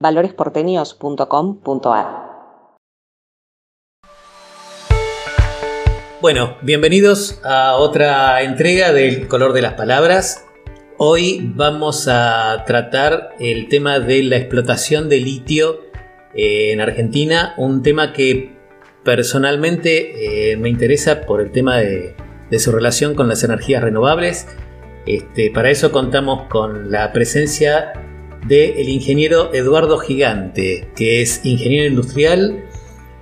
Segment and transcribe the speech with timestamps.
[0.00, 2.28] valoresporteños.com.ar.
[6.20, 10.44] Bueno, bienvenidos a otra entrega del color de las palabras.
[10.98, 15.80] Hoy vamos a tratar el tema de la explotación de litio
[16.34, 18.56] eh, en Argentina, un tema que
[19.04, 22.16] personalmente eh, me interesa por el tema de,
[22.58, 24.48] su relación con las energías renovables.
[25.06, 27.92] Este, para eso contamos con la presencia
[28.46, 32.64] del ingeniero Eduardo Gigante, que es ingeniero industrial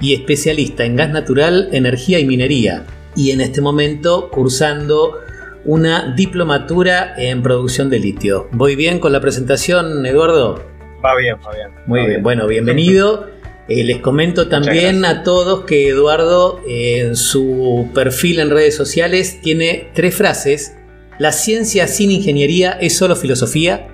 [0.00, 5.18] y especialista en gas natural, energía y minería, y en este momento cursando
[5.64, 8.48] una diplomatura en producción de litio.
[8.52, 10.62] ¿Voy bien con la presentación, Eduardo?
[11.04, 11.68] Va bien, va bien.
[11.86, 12.22] Muy bien.
[12.22, 13.26] bueno, bienvenido.
[13.68, 19.90] Eh, les comento también a todos que Eduardo en su perfil en redes sociales tiene
[19.92, 20.76] tres frases.
[21.18, 23.88] La ciencia sin ingeniería es solo filosofía.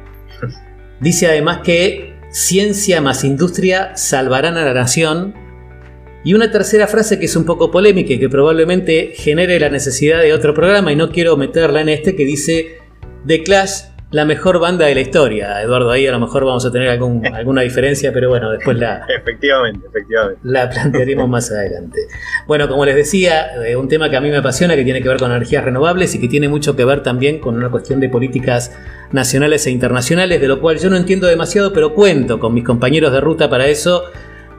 [1.03, 5.35] Dice además que ciencia más industria salvarán a la nación.
[6.25, 10.23] Y una tercera frase que es un poco polémica y que probablemente genere la necesidad
[10.23, 12.79] de otro programa y no quiero meterla en este que dice
[13.27, 15.61] The Clash la mejor banda de la historia.
[15.63, 16.89] Eduardo, ahí a lo mejor vamos a tener
[17.35, 19.07] alguna diferencia, pero bueno, después la.
[19.09, 20.41] Efectivamente, efectivamente.
[20.45, 21.99] La plantearemos más adelante.
[22.47, 25.09] Bueno, como les decía, eh, un tema que a mí me apasiona, que tiene que
[25.09, 28.09] ver con energías renovables y que tiene mucho que ver también con una cuestión de
[28.09, 28.77] políticas
[29.11, 33.13] nacionales e internacionales, de lo cual yo no entiendo demasiado, pero cuento con mis compañeros
[33.13, 34.05] de ruta para eso.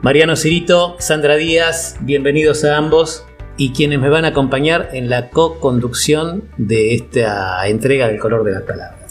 [0.02, 5.30] Mariano Cirito, Sandra Díaz, bienvenidos a ambos y quienes me van a acompañar en la
[5.30, 9.03] co-conducción de esta entrega del color de las palabras.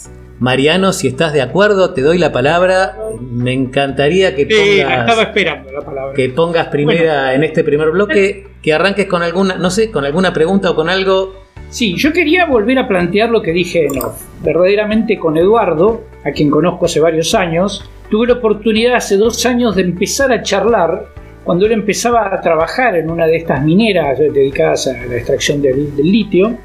[0.43, 2.97] Mariano, si estás de acuerdo, te doy la palabra.
[3.21, 5.01] Me encantaría que pongas.
[5.01, 6.15] estaba esperando la palabra.
[6.15, 10.33] Que pongas primera en este primer bloque, que arranques con alguna, no sé, con alguna
[10.33, 11.33] pregunta o con algo.
[11.71, 14.21] Sí, yo quería volver a plantear lo que dije en off.
[14.43, 19.77] Verdaderamente con Eduardo, a quien conozco hace varios años, tuve la oportunidad hace dos años
[19.77, 21.07] de empezar a charlar
[21.45, 25.89] cuando él empezaba a trabajar en una de estas mineras dedicadas a la extracción del
[25.99, 26.59] litio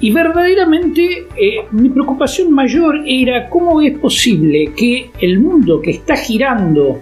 [0.00, 6.16] y verdaderamente eh, mi preocupación mayor era cómo es posible que el mundo que está
[6.16, 7.00] girando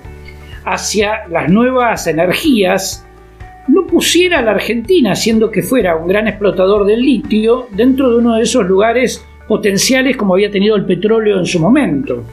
[0.64, 3.06] hacia las nuevas energías
[3.68, 8.18] no pusiera a la Argentina, siendo que fuera un gran explotador del litio, dentro de
[8.18, 12.24] uno de esos lugares potenciales como había tenido el petróleo en su momento.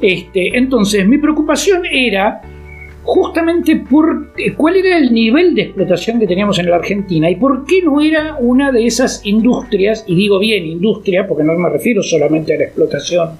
[0.00, 2.40] Este, entonces, mi preocupación era
[3.08, 7.36] justamente por eh, cuál era el nivel de explotación que teníamos en la Argentina y
[7.36, 11.70] por qué no era una de esas industrias, y digo bien industria, porque no me
[11.70, 13.30] refiero solamente a la explotación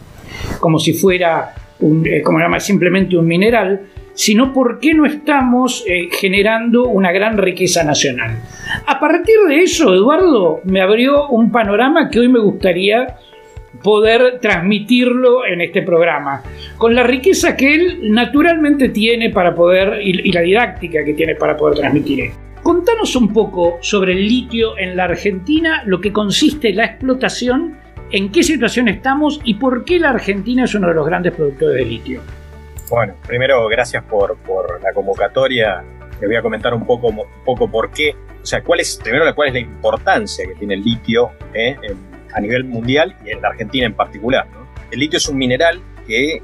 [0.58, 3.82] como si fuera eh, como simplemente un mineral,
[4.14, 8.40] sino por qué no estamos eh, generando una gran riqueza nacional.
[8.86, 13.18] A partir de eso, Eduardo, me abrió un panorama que hoy me gustaría
[13.82, 16.42] poder transmitirlo en este programa,
[16.76, 21.56] con la riqueza que él naturalmente tiene para poder y, la didáctica que tiene para
[21.56, 22.30] poder transmitir
[22.62, 27.78] Contanos un poco sobre el litio en la Argentina, lo que consiste la explotación,
[28.10, 31.76] en qué situación estamos y por qué la Argentina es uno de los grandes productores
[31.76, 32.20] de litio.
[32.90, 34.36] Bueno, primero gracias por,
[34.82, 35.82] la convocatoria.
[36.20, 39.24] Le voy a comentar un poco, un poco por qué, o sea, cuál es, primero
[39.34, 41.76] cuál es la importancia que tiene el litio ¿eh?
[42.32, 44.46] A nivel mundial y en la Argentina en particular.
[44.90, 46.42] El litio es un mineral que eh,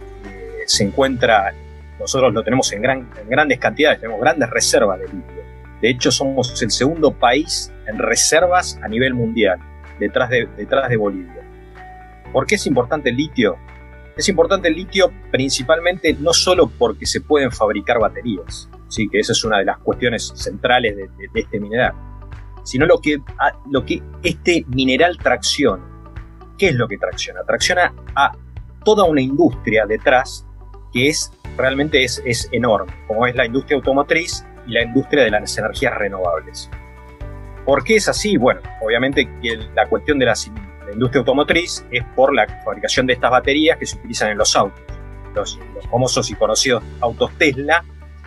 [0.67, 1.55] se encuentra,
[1.99, 5.45] nosotros lo tenemos en, gran, en grandes cantidades, tenemos grandes reservas de litio.
[5.81, 9.59] De hecho, somos el segundo país en reservas a nivel mundial,
[9.99, 11.43] detrás de, detrás de Bolivia.
[12.33, 13.56] ¿Por qué es importante el litio?
[14.16, 19.09] Es importante el litio principalmente no solo porque se pueden fabricar baterías, ¿sí?
[19.09, 21.95] que esa es una de las cuestiones centrales de este mineral,
[22.64, 23.19] sino lo que,
[23.70, 25.84] lo que este mineral tracciona.
[26.58, 27.42] ¿Qué es lo que tracciona?
[27.44, 28.32] Tracciona a
[28.84, 30.47] toda una industria detrás
[30.92, 35.30] que es realmente es, es enorme, como es la industria automotriz y la industria de
[35.30, 36.70] las energías renovables.
[37.64, 38.36] ¿Por qué es así?
[38.36, 40.34] Bueno, obviamente que la cuestión de la,
[40.86, 44.54] la, industria automotriz es por la fabricación de estas baterías que se utilizan en los
[44.54, 44.82] autos.
[45.34, 47.84] Los, los famosos y conocidos autos Tesla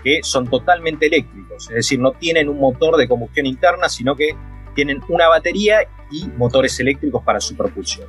[0.07, 4.38] que son totalmente eléctricos, es decir, no tienen un motor de combustión interna, sino que
[4.74, 8.07] tienen una batería y motores eléctricos para su propulsión.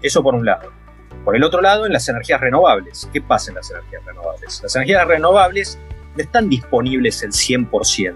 [0.00, 0.72] Eso por un lado.
[1.22, 3.10] Por el otro lado, en las energías renovables.
[3.12, 4.60] ¿Qué pasa en las energías renovables?
[4.62, 5.78] Las energías renovables
[6.16, 8.14] no están disponibles el 100%.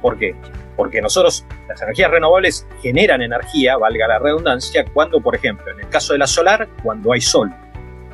[0.00, 0.34] ¿Por qué?
[0.78, 5.90] Porque nosotros, las energías renovables generan energía, valga la redundancia, cuando, por ejemplo, en el
[5.90, 7.52] caso de la solar, cuando hay sol.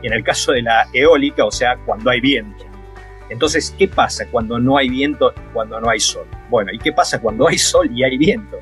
[0.03, 2.66] Y en el caso de la eólica, o sea, cuando hay viento.
[3.29, 6.27] Entonces, ¿qué pasa cuando no hay viento y cuando no hay sol?
[6.49, 8.59] Bueno, ¿y qué pasa cuando hay sol y hay viento?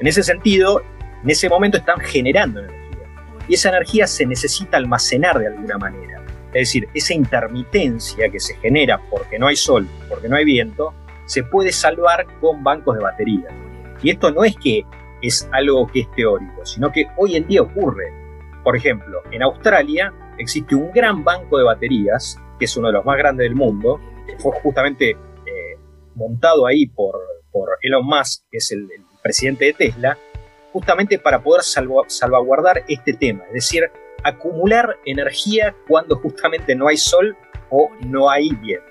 [0.00, 0.82] En ese sentido,
[1.22, 3.06] en ese momento están generando energía.
[3.48, 6.22] Y esa energía se necesita almacenar de alguna manera.
[6.48, 10.94] Es decir, esa intermitencia que se genera porque no hay sol, porque no hay viento,
[11.26, 13.52] se puede salvar con bancos de baterías.
[14.02, 14.84] Y esto no es que
[15.22, 18.12] es algo que es teórico, sino que hoy en día ocurre.
[18.64, 23.04] Por ejemplo, en Australia existe un gran banco de baterías, que es uno de los
[23.04, 25.78] más grandes del mundo, que fue justamente eh,
[26.14, 27.18] montado ahí por,
[27.50, 28.86] por, Elon Musk, que es el,
[29.22, 30.16] presidente de Tesla,
[30.72, 33.90] justamente para poder salvaguardar este tema, es decir,
[34.22, 37.36] acumular energía cuando justamente no hay sol
[37.68, 38.86] o no hay viento.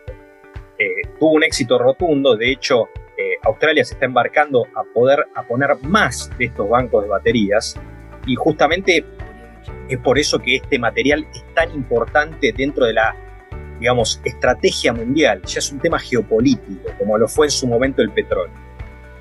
[0.78, 5.44] Eh, tuvo un éxito rotundo, de hecho eh, Australia se está embarcando a poder a
[5.44, 7.76] poner más de estos bancos de baterías
[8.26, 9.04] y justamente
[9.90, 13.16] es por eso que este material es tan importante dentro de la
[13.80, 18.12] digamos estrategia mundial, ya es un tema geopolítico como lo fue en su momento el
[18.12, 18.54] petróleo.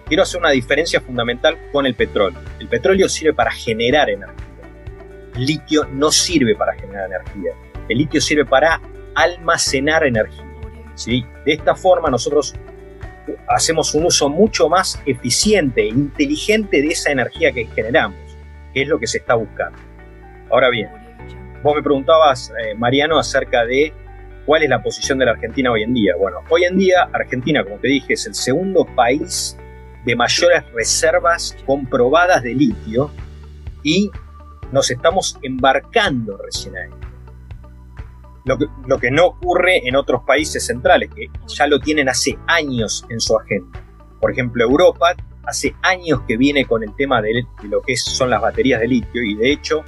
[0.07, 2.41] Quiero hacer una diferencia fundamental con el petróleo.
[2.59, 4.47] El petróleo sirve para generar energía.
[5.37, 7.53] Litio no sirve para generar energía.
[7.89, 8.81] El litio sirve para
[9.15, 10.47] almacenar energía.
[10.95, 11.25] ¿sí?
[11.45, 12.55] De esta forma nosotros
[13.49, 18.19] hacemos un uso mucho más eficiente e inteligente de esa energía que generamos,
[18.73, 19.79] que es lo que se está buscando.
[20.51, 20.89] Ahora bien,
[21.63, 23.93] vos me preguntabas, eh, Mariano, acerca de
[24.49, 26.15] cuál es la posición de la Argentina hoy en día.
[26.19, 29.59] Bueno, hoy en día Argentina, como te dije, es el segundo país
[30.07, 33.11] de mayores reservas comprobadas de litio
[33.83, 34.11] y
[34.73, 36.89] nos estamos embarcando recién ahí.
[38.47, 43.21] Lo que, no ocurre en otros países centrales, que ya lo tienen hace años en
[43.21, 43.85] su agenda.
[44.19, 48.41] Por ejemplo, Europa hace años que viene con el tema de, lo que son las
[48.41, 49.85] baterías de litio y de hecho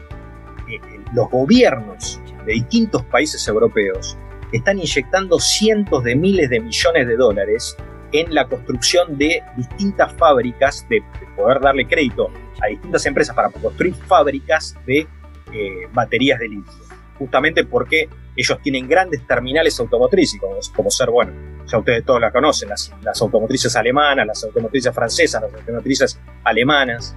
[0.68, 4.18] eh, eh, los gobiernos de distintos países europeos
[4.52, 7.76] están inyectando cientos de miles de millones de dólares
[8.12, 11.02] en la construcción de distintas fábricas, de,
[11.36, 12.30] poder darle crédito
[12.60, 15.06] a distintas empresas para construir fábricas de
[15.52, 16.72] eh, baterías de litio.
[17.18, 20.40] Justamente porque ellos tienen grandes terminales automotrices,
[20.74, 21.32] como, ser, bueno,
[21.66, 27.14] ya ustedes todos la conocen, las, automotrices alemanas, las automotrices francesas, las automotrices alemanas,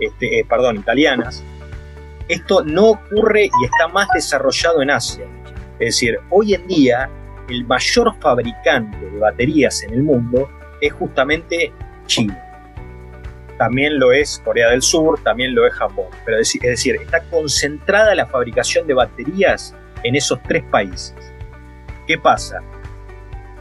[0.00, 1.42] este, eh, perdón, italianas.
[2.28, 5.24] Esto no ocurre y está más desarrollado en Asia.
[5.78, 7.10] Es decir, hoy en día
[7.48, 10.48] el mayor fabricante de baterías en el mundo
[10.80, 11.72] es justamente
[12.06, 12.40] China.
[13.58, 16.06] También lo es Corea del Sur, también lo es Japón.
[16.24, 21.14] Pero es decir, está concentrada la fabricación de baterías en esos tres países.
[22.06, 22.60] ¿Qué pasa?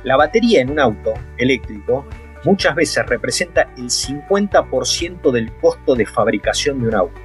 [0.04, 2.06] La batería en un auto eléctrico
[2.44, 7.22] muchas veces representa el 50% del costo de fabricación de un auto.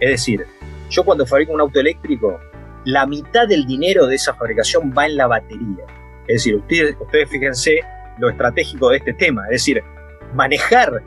[0.00, 0.46] Es decir,
[0.90, 2.38] yo cuando fabrico un auto eléctrico,
[2.88, 5.84] la mitad del dinero de esa fabricación va en la batería.
[6.26, 6.96] Es decir, ustedes,
[7.28, 7.80] fíjense
[8.18, 9.82] lo estratégico de este tema, es decir,
[10.32, 11.02] manejar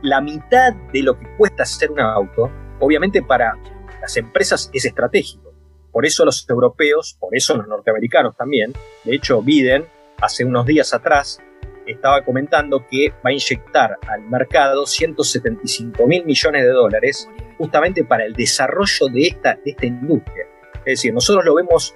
[0.00, 3.58] la mitad de lo que cuesta hacer un auto, obviamente para
[4.00, 5.52] las empresas es estratégico.
[5.92, 8.72] Por eso los europeos, por eso los norteamericanos también,
[9.04, 9.84] de hecho Biden
[10.22, 11.40] hace unos días atrás
[11.86, 17.28] estaba comentando que va a inyectar al mercado 175 mil millones de dólares
[17.58, 20.46] justamente para el desarrollo de esta industria.
[20.88, 21.94] Es decir, nosotros lo vemos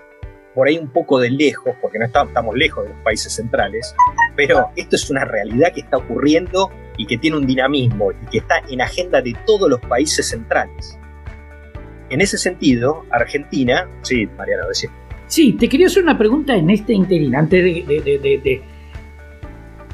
[0.54, 3.94] por ahí un poco de lejos, porque no estamos lejos de los países centrales,
[4.36, 8.38] pero esto es una realidad que está ocurriendo y que tiene un dinamismo y que
[8.38, 10.98] está en agenda de todos los países centrales.
[12.10, 14.90] En ese sentido, Argentina, sí, Mariano, decía.
[15.26, 18.62] Sí, te quería hacer una pregunta en este interín, antes de,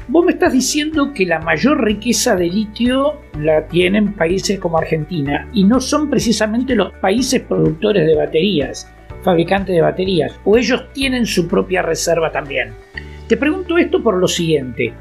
[0.09, 5.47] Vos me estás diciendo que la mayor riqueza de litio la tienen países como Argentina
[5.53, 8.91] y no son precisamente los países productores de baterías
[9.23, 12.73] fabricante de baterías, o ellos tienen su propia reserva también.
[13.27, 14.93] Te pregunto esto por lo siguiente,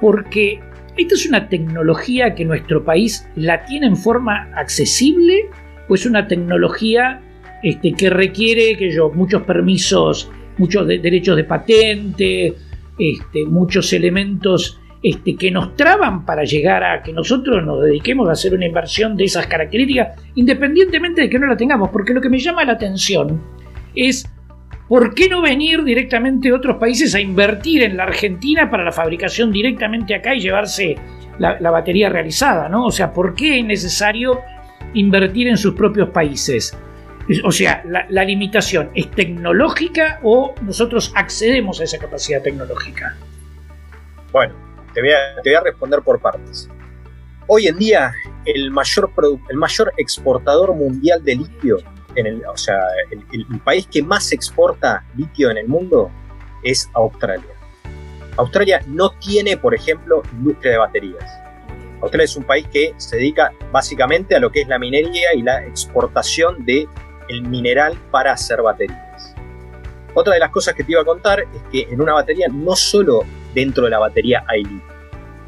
[0.00, 0.60] porque
[0.96, 5.48] esta es una tecnología que nuestro país la tiene en forma accesible
[5.88, 7.20] o es una tecnología
[7.62, 12.54] este, que requiere que yo, muchos permisos, muchos derechos de patente,
[12.98, 18.32] este, muchos elementos este, que nos traban para llegar a que nosotros nos dediquemos a
[18.32, 22.30] hacer una inversión de esas características, independientemente de que no la tengamos, porque lo que
[22.30, 23.40] me llama la atención
[23.94, 24.28] es
[24.88, 28.92] ¿por qué no venir directamente a otros países a invertir en la Argentina para la
[28.92, 30.96] fabricación directamente acá y llevarse
[31.38, 32.68] la, batería realizada?
[32.68, 32.86] ¿no?
[32.86, 34.40] O sea, ¿por qué es necesario
[34.94, 36.76] invertir en sus propios países?
[37.44, 43.16] O sea, la, limitación es tecnológica o nosotros accedemos a esa capacidad tecnológica.
[44.30, 44.54] Bueno,
[44.94, 46.68] te voy, a, responder por partes.
[47.48, 48.12] Hoy en día,
[48.44, 49.10] el mayor,
[49.48, 51.78] el mayor exportador mundial de litio,
[52.14, 52.78] en el, o sea,
[53.10, 56.10] el, país que más exporta litio en el mundo
[56.62, 57.54] es Australia.
[58.36, 61.24] Australia no tiene, por ejemplo, industria de baterías.
[62.02, 65.42] Australia es un país que se dedica básicamente a lo que es la minería y
[65.42, 66.86] la exportación de
[67.28, 69.34] el mineral para hacer baterías.
[70.14, 72.74] Otra de las cosas que te iba a contar es que en una batería no
[72.74, 73.22] solo
[73.54, 74.96] dentro de la batería hay litio,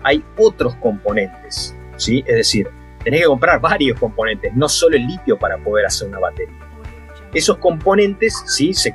[0.03, 2.23] hay otros componentes, ¿sí?
[2.27, 2.69] Es decir,
[3.03, 6.59] tenés que comprar varios componentes, no solo el litio para poder hacer una batería.
[7.33, 8.75] Esos componentes, ¿sí?
[8.75, 8.95] Se,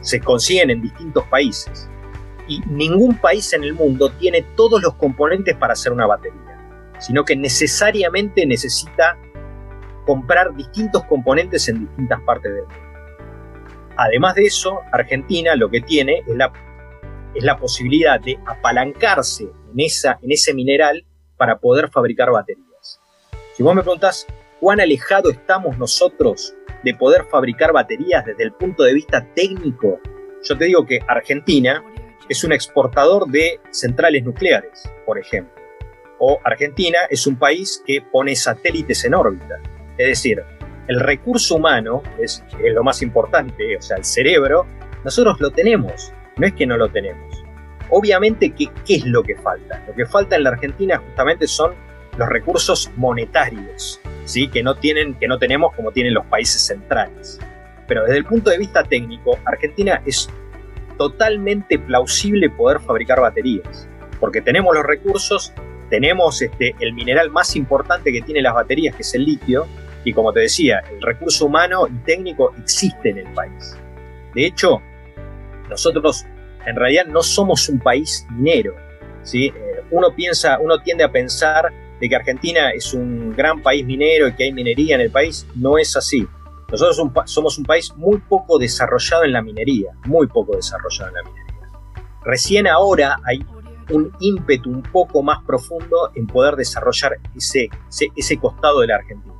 [0.00, 1.88] se consiguen en distintos países
[2.46, 7.24] y ningún país en el mundo tiene todos los componentes para hacer una batería, sino
[7.24, 9.16] que necesariamente necesita
[10.08, 13.92] comprar distintos componentes en distintas partes del mundo.
[13.94, 16.50] Además de eso, Argentina lo que tiene es la,
[17.34, 21.04] es la posibilidad de apalancarse en, esa, en ese mineral
[21.36, 23.02] para poder fabricar baterías.
[23.52, 24.26] Si vos me preguntás
[24.60, 30.00] cuán alejado estamos nosotros de poder fabricar baterías desde el punto de vista técnico,
[30.42, 31.84] yo te digo que Argentina
[32.30, 35.52] es un exportador de centrales nucleares, por ejemplo.
[36.18, 39.60] O Argentina es un país que pone satélites en órbita.
[39.98, 40.42] Es decir,
[40.86, 44.66] el recurso humano es, lo más importante, o sea, el cerebro,
[45.04, 47.44] nosotros lo tenemos, no es que no lo tenemos.
[47.90, 49.84] Obviamente, ¿qué, ¿qué es lo que falta?
[49.86, 51.74] Lo que falta en la Argentina justamente son
[52.16, 54.48] los recursos monetarios, ¿sí?
[54.48, 57.38] que, no tienen, que no tenemos como tienen los países centrales.
[57.86, 60.28] Pero desde el punto de vista técnico, Argentina es
[60.96, 63.88] totalmente plausible poder fabricar baterías,
[64.20, 65.52] porque tenemos los recursos,
[65.90, 69.66] tenemos este, el mineral más importante que tiene las baterías, que es el litio,
[70.04, 73.76] y como te decía, el recurso humano y técnico existe en el país.
[74.34, 74.80] De hecho,
[75.68, 76.24] nosotros
[76.66, 78.74] en realidad no somos un país minero.
[79.22, 79.46] ¿sí?
[79.46, 84.28] Eh, uno, piensa, uno tiende a pensar de que Argentina es un gran país minero
[84.28, 85.46] y que hay minería en el país.
[85.54, 86.26] No es así.
[86.70, 91.22] Nosotros somos un país muy poco desarrollado en la minería, muy poco desarrollado en la
[91.22, 91.70] minería.
[92.24, 93.44] Recién ahora hay
[93.90, 98.96] un ímpetu un poco más profundo en poder desarrollar ese, ese, ese costado de la
[98.96, 99.37] Argentina.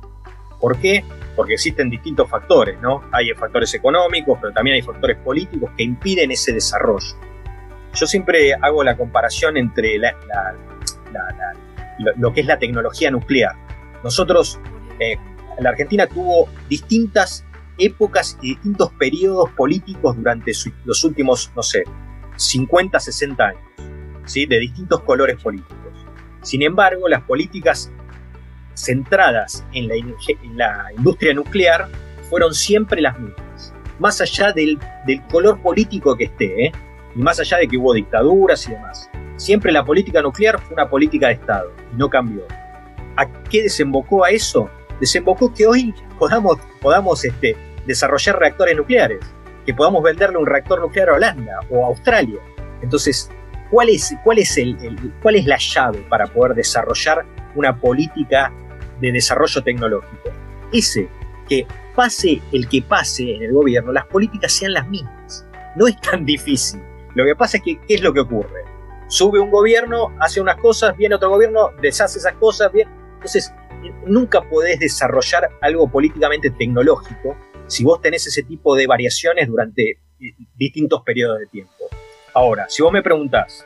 [0.59, 1.03] ¿Por qué?
[1.35, 3.03] Porque existen distintos factores, ¿no?
[3.11, 7.15] Hay factores económicos, pero también hay factores políticos que impiden ese desarrollo.
[7.93, 9.97] Yo siempre hago la comparación entre
[12.17, 13.55] lo que es la tecnología nuclear.
[14.03, 14.59] Nosotros,
[14.99, 15.17] eh,
[15.59, 17.45] la Argentina tuvo distintas
[17.77, 20.51] épocas y distintos periodos políticos durante
[20.85, 21.83] los últimos, no sé,
[22.35, 23.61] 50, 60 años,
[24.25, 24.45] ¿sí?
[24.45, 25.77] de distintos colores políticos.
[26.41, 27.91] Sin embargo, las políticas
[28.83, 31.87] centradas en la, industria nuclear
[32.29, 34.79] fueron siempre las mismas, más allá del,
[35.31, 36.71] color político que esté, ¿eh?
[37.15, 39.09] y más allá de que hubo dictaduras y demás.
[39.37, 42.43] Siempre la política nuclear fue una política de Estado y no cambió.
[43.15, 44.69] ¿A qué desembocó a eso?
[44.99, 47.55] Desembocó que hoy podamos, podamos este,
[47.85, 49.19] desarrollar reactores nucleares,
[49.65, 52.39] que podamos venderle un reactor nuclear a Holanda o a Australia.
[52.81, 53.31] Entonces,
[53.71, 54.77] ¿cuál es, cuál es, el,
[55.21, 58.51] cuál es la llave para poder desarrollar una política
[58.99, 60.29] de desarrollo tecnológico.
[60.71, 61.09] Ese,
[61.47, 61.65] que
[61.95, 65.45] pase el que pase en el gobierno, las políticas sean las mismas.
[65.75, 66.81] No es tan difícil.
[67.15, 68.63] Lo que pasa es que, ¿qué es lo que ocurre?
[69.07, 72.87] Sube un gobierno, hace unas cosas, viene otro gobierno, deshace esas cosas, bien.
[73.15, 73.51] Entonces,
[74.05, 77.35] nunca podés desarrollar algo políticamente tecnológico
[77.67, 81.73] si vos tenés ese tipo de variaciones durante eh, distintos periodos de tiempo.
[82.33, 83.65] Ahora, si vos me preguntás,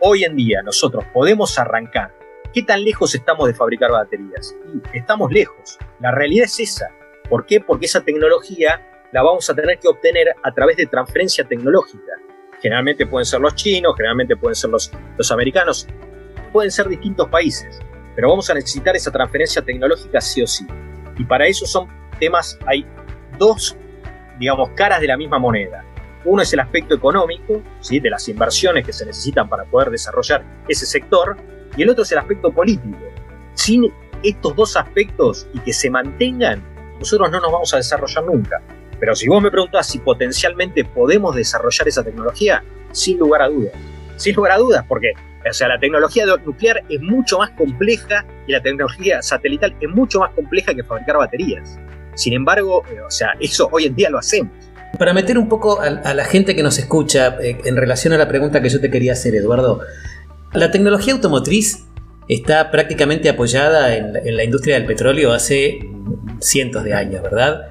[0.00, 2.12] hoy en día nosotros podemos arrancar
[2.52, 4.54] ¿Qué tan lejos estamos de fabricar baterías?
[4.92, 5.78] estamos lejos.
[6.00, 6.90] La realidad es esa.
[7.30, 7.60] ¿Por qué?
[7.60, 12.12] Porque esa tecnología la vamos a tener que obtener a través de transferencia tecnológica.
[12.60, 15.86] Generalmente pueden ser los chinos, generalmente pueden ser los, los americanos,
[16.52, 17.80] pueden ser distintos países,
[18.14, 20.66] pero vamos a necesitar esa transferencia tecnológica sí o sí.
[21.16, 21.88] Y para eso son
[22.20, 22.86] temas, hay
[23.38, 23.76] dos,
[24.38, 25.84] digamos, caras de la misma moneda.
[26.24, 27.98] Uno es el aspecto económico, ¿sí?
[27.98, 31.36] de las inversiones que se necesitan para poder desarrollar ese sector,
[31.76, 32.98] y el otro es el aspecto político.
[33.54, 36.62] Sin estos dos aspectos y que se mantengan,
[36.98, 38.62] nosotros no nos vamos a desarrollar nunca.
[39.00, 42.62] Pero si vos me preguntás si potencialmente podemos desarrollar esa tecnología,
[42.92, 43.72] sin lugar a dudas.
[44.16, 45.12] Sin lugar a dudas, porque
[45.48, 50.20] o sea, la tecnología nuclear es mucho más compleja y la tecnología satelital es mucho
[50.20, 51.78] más compleja que fabricar baterías.
[52.14, 54.52] Sin embargo, eh, o sea, eso hoy en día lo hacemos.
[54.98, 58.28] Para meter un poco a, la gente que nos escucha eh, en relación a la
[58.28, 59.80] pregunta que yo te quería hacer, Eduardo,
[60.54, 61.86] la tecnología automotriz
[62.28, 65.88] está prácticamente apoyada en, la industria del petróleo hace
[66.40, 67.70] cientos de años, ¿verdad?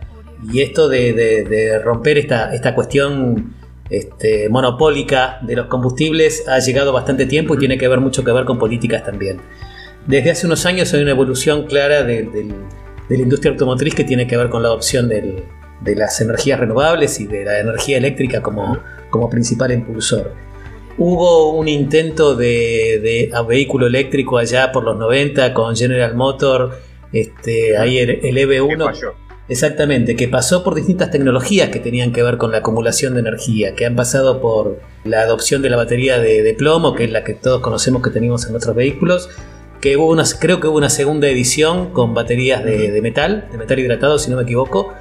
[0.52, 3.54] Y esto de, romper esta, cuestión
[3.90, 8.32] este, monopólica de los combustibles ha llegado bastante tiempo y tiene que ver mucho que
[8.32, 9.40] ver con políticas también.
[10.08, 12.28] Desde hace unos años hay una evolución clara de,
[13.10, 17.28] la industria automotriz que tiene que ver con la adopción de las energías renovables y
[17.28, 20.51] de la energía eléctrica como principal impulsor.
[20.98, 26.78] Hubo un intento de, vehículo eléctrico allá por los 90 con General Motor,
[27.14, 29.14] este, ahí el, EV1.
[29.50, 33.76] Exactamente, que pasó por distintas tecnologías que tenían que ver con la acumulación de energía,
[33.76, 37.34] que han pasado por la adopción de la batería de, plomo, que es la que
[37.34, 39.30] todos conocemos que tenemos en nuestros vehículos,
[39.82, 43.80] que hubo una, creo que hubo una segunda edición con baterías de, metal, de metal
[43.80, 44.94] hidratado si no me equivoco,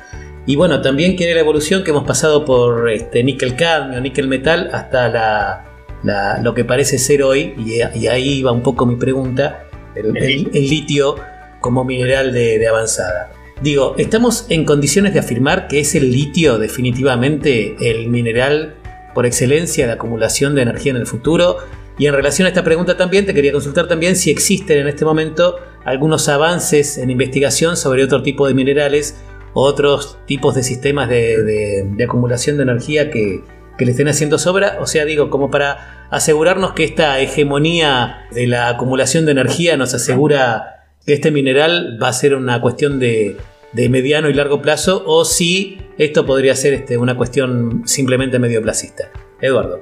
[0.46, 4.70] y bueno, también quiere la evolución que hemos pasado por este, níquel cadmio, níquel metal,
[4.72, 5.69] hasta
[6.02, 9.64] lo que parece ser hoy, y, ahí va un poco mi pregunta,
[9.94, 11.16] el, litio
[11.60, 13.32] como mineral de avanzada.
[13.62, 18.74] Digo, estamos en condiciones de afirmar que es el litio definitivamente el mineral
[19.14, 21.58] por excelencia de acumulación de energía en el futuro.
[21.98, 25.04] Y en relación a esta pregunta también te quería consultar también si existen en este
[25.04, 29.16] momento algunos avances en investigación sobre otro tipo de minerales
[29.52, 33.42] otros tipos de sistemas de, acumulación de energía que,
[33.80, 34.76] que le estén haciendo sobra.
[34.80, 39.94] O sea, digo, como para asegurarnos que esta hegemonía de la acumulación de energía nos
[39.94, 43.38] asegura que este mineral va a ser una cuestión de,
[43.72, 49.10] mediano y largo plazo o si esto podría ser este, una cuestión simplemente medio placista.
[49.40, 49.80] Eduardo.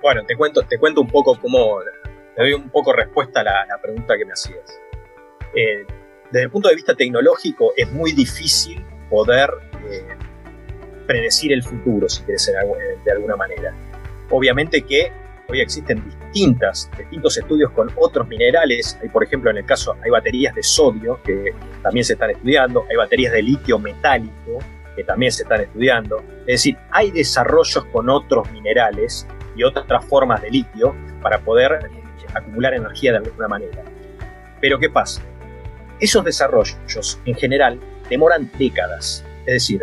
[0.00, 1.80] Bueno, te cuento, te cuento un poco cómo,
[2.36, 4.78] te doy un poco respuesta a la, pregunta que me hacías.
[5.56, 5.84] Eh,
[6.30, 9.50] desde el punto de vista tecnológico es muy difícil poder
[9.90, 10.06] eh,
[11.06, 12.50] predecir el futuro, si quieres,
[13.04, 13.72] de alguna manera.
[14.30, 15.12] Obviamente que
[15.46, 18.98] Hoy existen distintas, distintos estudios con otros minerales.
[19.02, 22.86] Hay, por ejemplo, en el caso, hay baterías de sodio que también se están estudiando,
[22.88, 24.58] hay baterías de litio metálico
[24.96, 26.24] que también se están estudiando.
[26.40, 31.90] Es decir, hay desarrollos con otros minerales y otras formas de litio para poder
[32.32, 33.82] acumular energía de alguna manera.
[34.62, 35.20] Pero ¿qué pasa?
[36.00, 39.22] Esos desarrollos en general demoran décadas.
[39.40, 39.82] Es decir,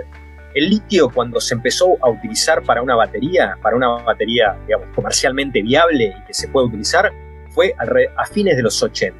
[0.53, 5.61] el litio cuando se empezó a utilizar para una batería, para una batería, digamos, comercialmente
[5.61, 7.11] viable y que se puede utilizar,
[7.49, 7.73] fue
[8.17, 9.17] a fines de los 80.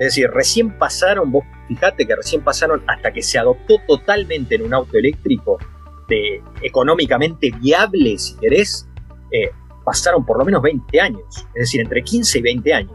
[0.00, 4.62] Es decir, recién pasaron, vos fíjate que recién pasaron hasta que se adoptó totalmente en
[4.62, 5.58] un auto eléctrico,
[6.08, 8.88] de, económicamente viable, si querés,
[9.30, 9.50] eh,
[9.84, 12.92] pasaron por lo menos 20 años, es decir, entre 15 y 20 años.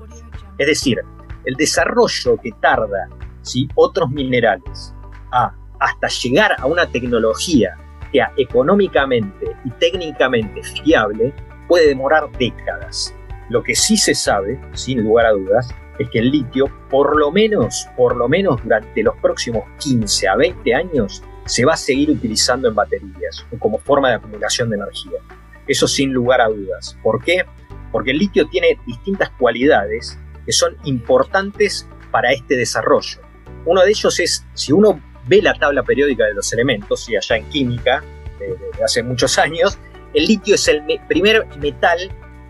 [0.58, 1.00] Es decir,
[1.46, 3.08] el desarrollo que tarda
[3.42, 4.94] si otros minerales
[5.32, 7.78] a hasta llegar a una tecnología
[8.12, 11.34] que económicamente y técnicamente fiable
[11.68, 13.14] puede demorar décadas.
[13.50, 17.32] Lo que sí se sabe, sin lugar a dudas, es que el litio, por lo
[17.32, 22.10] menos, por lo menos durante los próximos 15 a 20 años, se va a seguir
[22.12, 25.20] utilizando en baterías o como forma de acumulación de energía.
[25.68, 26.98] Eso sin lugar a dudas.
[27.02, 27.46] ¿Por qué?
[27.92, 33.22] Porque el litio tiene distintas cualidades que son importantes para este desarrollo.
[33.66, 37.38] Uno de ellos es, si uno ve la tabla periódica de los elementos, y allá
[37.38, 38.04] en química,
[38.40, 39.78] de, hace muchos años,
[40.14, 42.00] el litio es el primer metal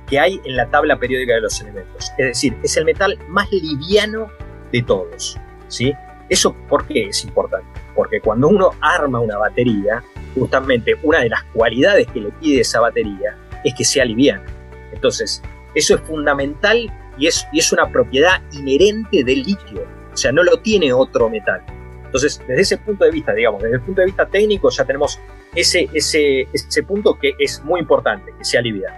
[0.07, 2.11] que hay en la tabla periódica de los elementos.
[2.17, 4.31] Es decir, es el metal más liviano
[4.71, 5.37] de todos.
[5.67, 5.93] ¿sí?
[6.29, 7.67] ¿Eso por qué es importante?
[7.95, 10.03] Porque cuando uno arma una batería,
[10.35, 14.45] justamente una de las cualidades que le pide esa batería es que sea liviana.
[14.93, 15.41] Entonces,
[15.75, 19.85] eso es fundamental y es, y es una propiedad inherente del litio.
[20.13, 21.63] O sea, no lo tiene otro metal.
[22.07, 25.19] Entonces, desde ese punto de vista, digamos, desde el punto de vista técnico, ya tenemos
[25.53, 28.95] ese, ese, ese punto que es muy importante, que sea liviano.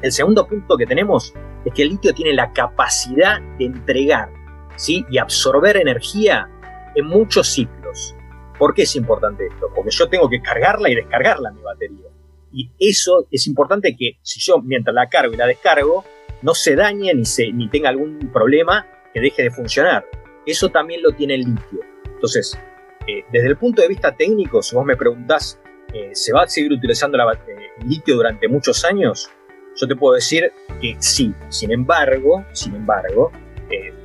[0.00, 4.30] El segundo punto que tenemos es que el litio tiene la capacidad de entregar
[4.76, 5.04] ¿sí?
[5.10, 6.48] y absorber energía
[6.94, 8.14] en muchos ciclos.
[8.58, 9.70] ¿Por qué es importante esto?
[9.74, 12.08] Porque yo tengo que cargarla y descargarla mi batería.
[12.52, 16.04] Y eso es importante que si yo mientras la cargo y la descargo,
[16.42, 20.06] no se dañe ni, se, ni tenga algún problema que deje de funcionar.
[20.46, 21.93] Eso también lo tiene el litio.
[22.14, 22.58] Entonces,
[23.06, 25.60] eh, desde el punto de vista técnico, si vos me preguntás,
[25.92, 29.30] eh, ¿se va a seguir utilizando la, eh, el litio durante muchos años?
[29.76, 31.34] Yo te puedo decir que sí.
[31.48, 33.32] Sin embargo, sin embargo,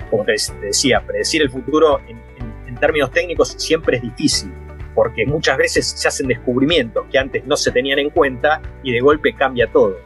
[0.09, 2.19] como te decía, predecir el futuro en,
[2.79, 4.53] términos técnicos siempre es difícil,
[4.95, 9.01] porque muchas veces se hacen descubrimientos que antes no se tenían en cuenta y de
[9.01, 9.97] golpe cambia todo.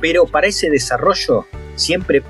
[0.00, 2.22] Pero para ese desarrollo siempre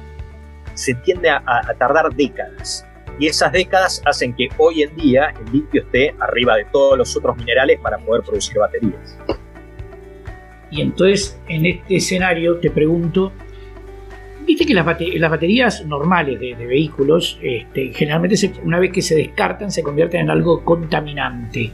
[0.74, 1.40] se tiende a
[1.78, 2.84] tardar décadas.
[3.18, 7.16] Y esas décadas hacen que hoy en día el litio esté arriba de todos los
[7.16, 9.18] otros minerales para poder producir baterías.
[10.70, 13.32] Y entonces, en este escenario, te pregunto,
[14.46, 19.82] viste que las, baterías normales de, vehículos, este, generalmente una vez que se descartan, se
[19.82, 21.70] convierten en algo contaminante.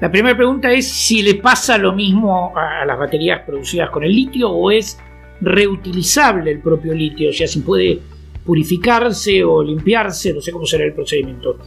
[0.00, 4.14] La primera pregunta es si le pasa lo mismo a las baterías producidas con el
[4.14, 4.98] litio o es
[5.40, 8.00] reutilizable el propio litio, o sea, si puede
[8.46, 11.58] purificarse o limpiarse, no sé cómo será el procedimiento.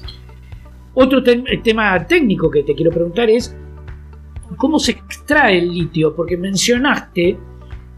[0.93, 3.55] Otro tema técnico que te quiero preguntar es
[4.57, 7.37] cómo se extrae el litio, porque mencionaste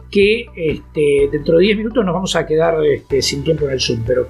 [0.09, 3.79] que este, dentro de 10 minutos nos vamos a quedar este, sin tiempo en el
[3.79, 4.27] Zoom, pero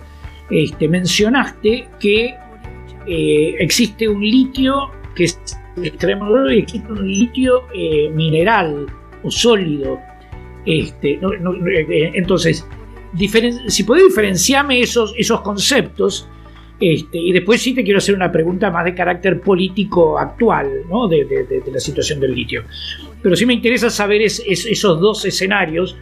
[0.49, 2.35] este, mencionaste que
[3.07, 5.27] eh, existe un litio que
[5.81, 8.85] extraemos el litio eh, mineral
[9.23, 9.99] o sólido.
[10.65, 12.67] Este, eh, entonces,
[13.67, 16.27] si podés diferenciarme esos, esos conceptos,
[16.79, 21.07] este, y después sí te quiero hacer una pregunta más de carácter político actual, ¿no?
[21.07, 22.63] de, la situación del litio.
[23.21, 25.95] Pero sí me interesa saber esos dos escenarios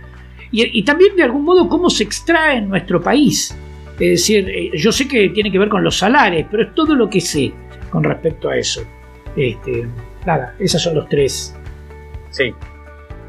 [0.51, 3.55] y, también de algún modo cómo se extrae en nuestro país.
[3.99, 6.95] Es decir, eh, yo sé que tiene que ver con los salarios, pero es todo
[6.95, 7.51] lo que sé
[7.89, 8.81] con respecto a eso.
[9.35, 9.85] Este,
[10.25, 11.55] nada, esos son los tres.
[12.31, 12.53] Sí.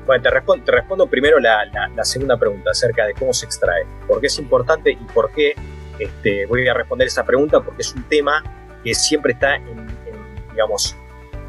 [0.06, 0.30] Bueno, te
[0.72, 3.86] respondo, primero la, segunda pregunta acerca de cómo se extrae.
[4.06, 5.54] ¿Por qué es importante y por qué
[5.98, 7.60] este, voy a responder esa pregunta?
[7.60, 8.42] Porque es un tema
[8.82, 9.86] que siempre está en,
[10.50, 10.96] digamos,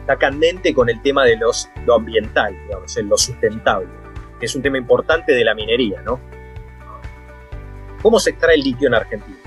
[0.02, 3.90] está candente con el tema de los, lo ambiental, digamos, en lo sustentable,
[4.40, 6.20] que es un tema importante de la minería, ¿no?
[8.02, 9.38] ¿Cómo se extrae el litio en Argentina?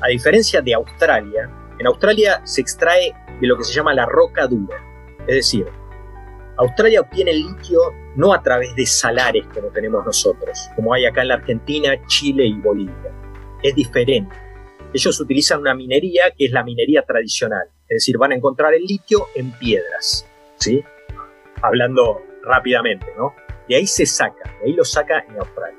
[0.00, 4.46] A diferencia de Australia, en Australia se extrae de lo que se llama la roca
[4.46, 4.76] dura.
[5.26, 5.66] Es decir,
[6.56, 7.80] Australia obtiene el litio
[8.16, 12.46] no a través de salares como tenemos nosotros, como hay acá en la Argentina, Chile
[12.46, 13.12] y Bolivia.
[13.62, 14.34] Es diferente.
[14.92, 18.84] Ellos utilizan una minería que es la minería tradicional, es decir, van a encontrar el
[18.84, 20.26] litio en piedras,
[20.58, 20.82] ¿sí?
[21.62, 23.34] Hablando rápidamente, ¿no?
[23.68, 25.78] De ahí se saca, de ahí lo saca en Australia.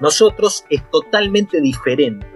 [0.00, 2.26] Nosotros es totalmente diferente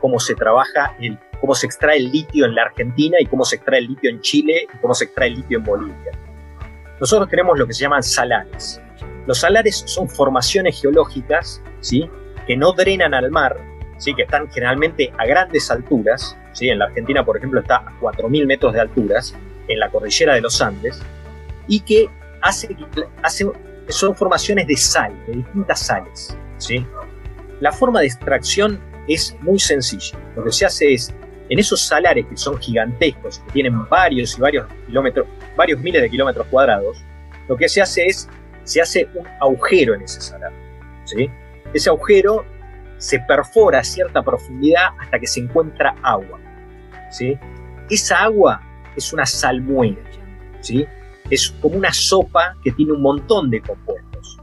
[0.00, 3.56] cómo se trabaja el cómo se extrae el litio en la Argentina y cómo se
[3.56, 6.12] extrae el litio en Chile y cómo se extrae el litio en Bolivia.
[7.00, 8.80] Nosotros tenemos lo que se llaman salares.
[9.26, 12.08] Los salares son formaciones geológicas ¿sí?
[12.46, 13.56] que no drenan al mar,
[13.98, 14.14] ¿sí?
[14.14, 16.36] que están generalmente a grandes alturas.
[16.52, 16.68] ¿sí?
[16.68, 19.34] En la Argentina, por ejemplo, está a 4.000 metros de alturas,
[19.68, 21.00] en la cordillera de los Andes,
[21.66, 22.08] y que
[22.42, 22.76] hace,
[23.22, 23.46] hace,
[23.88, 26.36] son formaciones de sal, de distintas sales.
[26.58, 26.86] ¿sí?
[27.60, 28.78] La forma de extracción
[29.08, 30.18] es muy sencilla.
[30.36, 31.14] Lo que se hace es
[31.48, 35.26] en esos salares que son gigantescos, que tienen varios y varios kilómetros,
[35.56, 37.04] varios miles de kilómetros cuadrados,
[37.48, 38.28] lo que se hace es,
[38.64, 40.52] se hace un agujero en ese salar.
[41.04, 41.28] ¿sí?
[41.72, 42.44] Ese agujero
[42.98, 46.40] se perfora a cierta profundidad hasta que se encuentra agua.
[47.10, 47.38] ¿sí?
[47.90, 48.60] Esa agua
[48.96, 50.02] es una salmuera.
[50.60, 50.86] ¿sí?
[51.30, 54.38] Es como una sopa que tiene un montón de compuestos.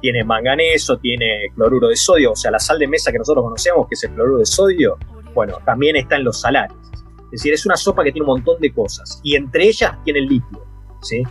[0.00, 3.88] Tiene manganeso, tiene cloruro de sodio, o sea, la sal de mesa que nosotros conocemos,
[3.88, 4.98] que es el cloruro de sodio,
[5.34, 6.76] bueno, también está en los salares.
[7.26, 10.20] Es decir, es una sopa que tiene un montón de cosas y entre ellas tiene
[10.20, 10.64] el litio.
[11.02, 11.22] ¿sí?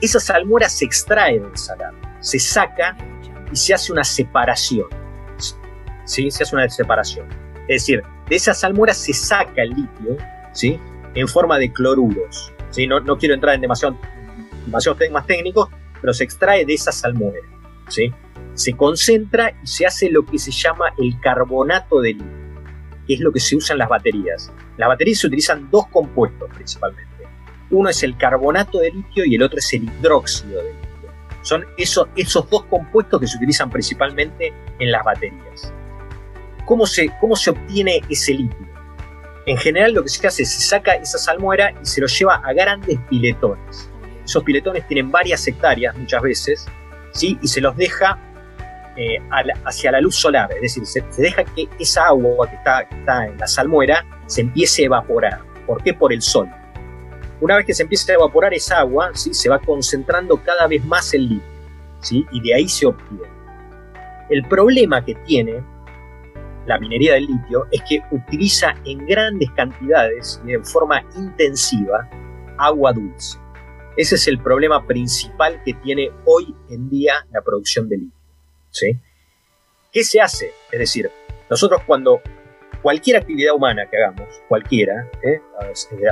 [0.00, 2.96] Esa salmuera se extrae del salar, se saca
[3.50, 4.86] y se hace una separación.
[6.04, 6.30] ¿sí?
[6.30, 7.26] Se hace una separación.
[7.62, 10.16] Es decir, de esa salmuera se saca el litio
[10.52, 10.78] ¿sí?
[11.14, 12.52] en forma de cloruros.
[12.70, 12.86] ¿sí?
[12.86, 13.96] No, no quiero entrar en demasiado,
[14.66, 17.40] demasiados temas técnicos, pero se extrae de esa salmuera.
[17.88, 18.12] ¿sí?
[18.52, 22.37] Se concentra y se hace lo que se llama el carbonato de litio
[23.08, 24.52] es lo que se usa en las baterías.
[24.56, 27.08] En las baterías se utilizan dos compuestos principalmente.
[27.70, 30.88] Uno es el carbonato de litio y el otro es el hidróxido de litio.
[31.42, 35.72] Son esos, esos dos compuestos que se utilizan principalmente en las baterías.
[36.64, 38.68] ¿Cómo se, cómo se obtiene ese litio?
[39.46, 42.36] En general lo que se hace es se saca esa salmuera y se lo lleva
[42.36, 43.88] a grandes piletones.
[44.24, 46.66] Esos piletones tienen varias hectáreas muchas veces,
[47.12, 47.38] ¿sí?
[47.40, 48.18] y se los deja
[48.98, 49.22] eh,
[49.64, 53.38] hacia la luz solar, es decir, se, deja que esa agua que está, está, en
[53.38, 55.40] la salmuera se empiece a evaporar.
[55.68, 55.94] ¿Por qué?
[55.94, 56.48] Por el sol.
[57.40, 59.32] Una vez que se empieza a evaporar esa agua, ¿sí?
[59.32, 61.48] se va concentrando cada vez más el litio,
[62.00, 62.26] ¿sí?
[62.32, 63.22] y de ahí se obtiene.
[64.30, 65.62] El problema que tiene
[66.66, 72.10] la minería del litio es que utiliza en grandes cantidades y en forma intensiva
[72.58, 73.38] agua dulce.
[73.96, 78.17] Ese es el problema principal que tiene hoy en día la producción de litio.
[78.70, 78.98] ¿Sí?
[79.92, 80.52] ¿Qué se hace?
[80.70, 81.10] Es decir,
[81.48, 82.20] nosotros cuando
[82.82, 85.40] cualquier actividad humana que hagamos, cualquiera, ¿eh?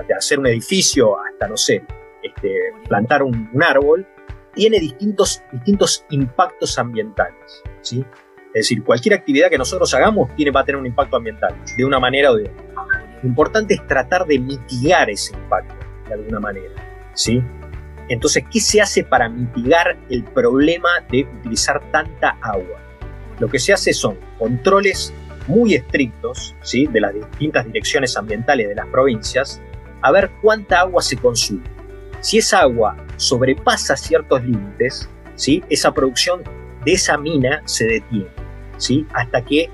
[0.09, 1.85] de hacer un edificio hasta, no sé,
[2.23, 4.07] este, plantar un, árbol,
[4.55, 7.62] tiene distintos, distintos impactos ambientales.
[7.83, 8.05] ¿sí?
[8.49, 11.85] Es decir, cualquier actividad que nosotros hagamos tiene, va a tener un impacto ambiental, de
[11.85, 12.64] una manera o de otra.
[13.23, 15.75] Lo importante es tratar de mitigar ese impacto,
[16.09, 16.75] de alguna manera.
[17.14, 17.42] ¿sí?
[18.09, 22.81] Entonces, ¿qué se hace para mitigar el problema de utilizar tanta agua?
[23.38, 25.12] Lo que se hace son controles
[25.47, 26.87] muy estrictos ¿sí?
[26.87, 29.61] de las distintas direcciones ambientales de las provincias
[30.03, 31.64] a ver cuánta agua se consume.
[32.21, 35.62] Si esa agua sobrepasa ciertos límites, ¿sí?
[35.69, 36.42] esa producción
[36.85, 38.31] de esa mina se detiene,
[38.79, 39.07] ¿sí?
[39.12, 39.71] hasta que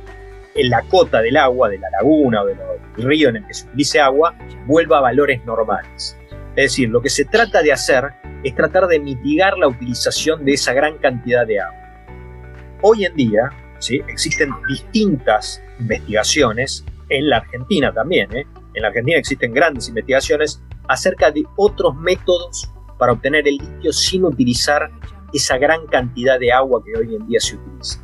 [0.55, 2.59] en la cota del agua, de la laguna o del
[2.97, 4.35] río en el que se utilice agua,
[4.67, 6.17] vuelva a valores normales.
[6.55, 8.13] Es decir, lo que se trata de hacer
[8.45, 11.79] es tratar de mitigar la utilización de esa gran cantidad de agua.
[12.83, 14.03] Hoy en día ¿sí?
[14.07, 18.47] existen distintas investigaciones, en la Argentina también, ¿eh?
[18.75, 24.25] en la Argentina existen grandes investigaciones acerca de otros métodos para obtener el litio sin
[24.25, 24.91] utilizar
[25.33, 28.01] esa gran cantidad de agua que hoy en día se utiliza.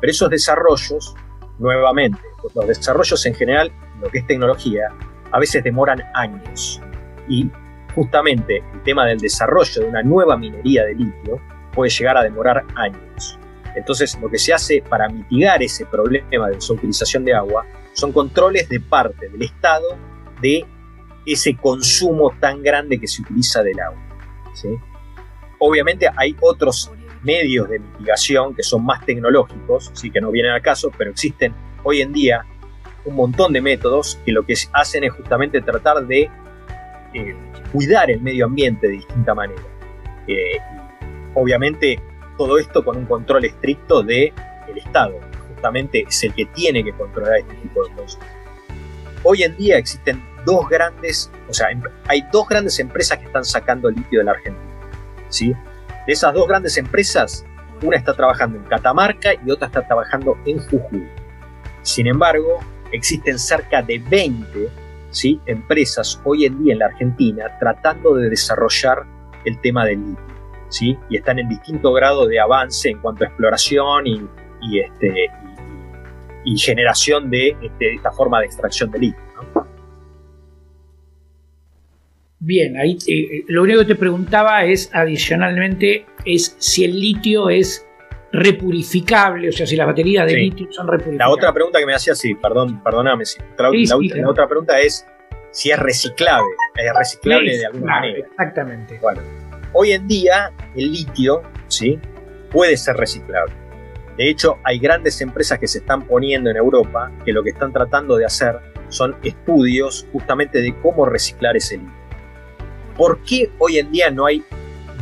[0.00, 1.14] Pero esos desarrollos,
[1.58, 2.20] nuevamente,
[2.54, 4.88] los desarrollos en general, lo que es tecnología,
[5.32, 6.80] a veces demoran años.
[7.28, 7.50] Y
[7.96, 11.40] justamente el tema del desarrollo de una nueva minería de litio
[11.72, 13.38] puede llegar a demorar años.
[13.74, 18.68] Entonces, lo que se hace para mitigar ese problema de desutilización de agua son controles
[18.68, 19.96] de parte del Estado
[20.40, 20.64] de
[21.24, 24.00] ese consumo tan grande que se utiliza del agua.
[25.58, 26.90] Obviamente hay otros
[27.22, 31.54] medios de mitigación que son más tecnológicos, sí que no vienen al caso, pero existen
[31.82, 32.44] hoy en día
[33.04, 36.30] un montón de métodos que lo que hacen es justamente tratar de
[37.16, 37.34] eh,
[37.72, 39.62] cuidar el medio ambiente de distinta manera.
[40.26, 40.58] Eh,
[41.34, 41.98] obviamente
[42.36, 44.32] todo esto con un control estricto del
[44.68, 48.20] el Estado, justamente es el que tiene que controlar este tipo de cosas.
[49.22, 53.44] Hoy en día existen dos grandes, o sea, em, hay dos grandes empresas que están
[53.44, 54.64] sacando litio de la Argentina.
[55.30, 55.54] ¿sí?
[56.06, 57.46] De esas dos grandes empresas,
[57.82, 61.08] una está trabajando en Catamarca y otra está trabajando en Jujuy.
[61.82, 62.60] Sin embargo,
[62.92, 64.85] existen cerca de 20
[65.16, 65.40] ¿sí?
[65.46, 69.04] empresas hoy en día en la Argentina tratando de desarrollar
[69.46, 70.24] el tema del litio.
[70.68, 70.96] ¿sí?
[71.08, 75.30] Y están en distinto grado de avance en cuanto a exploración y, este,
[76.44, 79.20] y, generación de, este, esta forma de extracción de litio.
[82.38, 87.85] Bien, ahí eh, lo único que te preguntaba es adicionalmente es si el litio es
[88.36, 91.18] repurificable, o sea, si las baterías de litio son repurificables.
[91.18, 95.06] La otra pregunta que me hacía, sí, perdón, perdóname, sí, la, otra pregunta es
[95.50, 98.18] si es reciclable, es reciclable de alguna manera.
[98.18, 98.98] Exactamente.
[99.00, 99.22] Bueno,
[99.72, 101.98] hoy en día el litio, ¿sí?
[102.50, 103.54] Puede ser reciclable.
[104.16, 107.72] De hecho, hay grandes empresas que se están poniendo en Europa que lo que están
[107.72, 111.92] tratando de hacer son estudios justamente de cómo reciclar ese litio.
[112.96, 114.42] ¿Por qué hoy en día no hay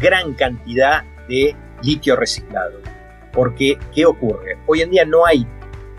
[0.00, 2.80] gran cantidad de litio reciclado?
[3.34, 4.58] Porque, ¿qué ocurre?
[4.66, 5.46] Hoy en día no hay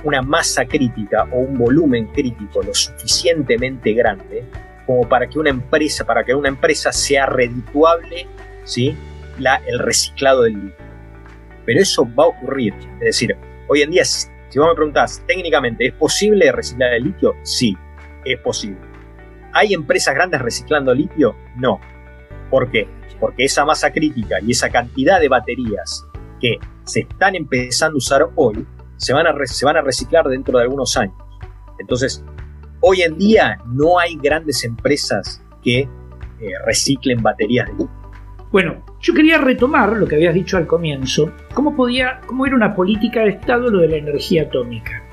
[0.03, 4.45] una masa crítica o un volumen crítico lo suficientemente grande
[4.85, 8.27] como para que una empresa, para que una empresa sea redituable,
[8.63, 8.95] ¿sí?
[9.39, 10.85] La, el reciclado del litio.
[11.65, 12.73] Pero eso va a ocurrir.
[12.99, 13.35] Es decir,
[13.67, 17.33] hoy en día, si vos me preguntás técnicamente, ¿es posible reciclar el litio?
[17.43, 17.75] Sí,
[18.23, 18.77] es posible.
[19.53, 21.35] ¿Hay empresas grandes reciclando litio?
[21.57, 21.79] No.
[22.49, 22.87] ¿Por qué?
[23.19, 26.05] Porque esa masa crítica y esa cantidad de baterías
[26.39, 28.65] que se están empezando a usar hoy
[28.97, 31.15] se van a, se van a reciclar dentro de algunos años.
[31.79, 32.23] Entonces,
[32.79, 35.89] hoy en día no hay grandes empresas que eh,
[36.65, 37.85] reciclen baterías de.
[38.51, 42.73] Bueno, yo quería retomar lo que habías dicho al comienzo, cómo podía, cómo era una
[42.73, 45.03] política de Estado lo de la energía atómica.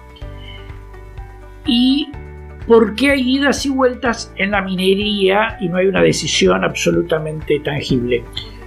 [1.67, 2.09] Y
[2.67, 7.59] ¿Por qué hay idas y vueltas en la minería y no hay una decisión absolutamente
[7.59, 8.23] tangible?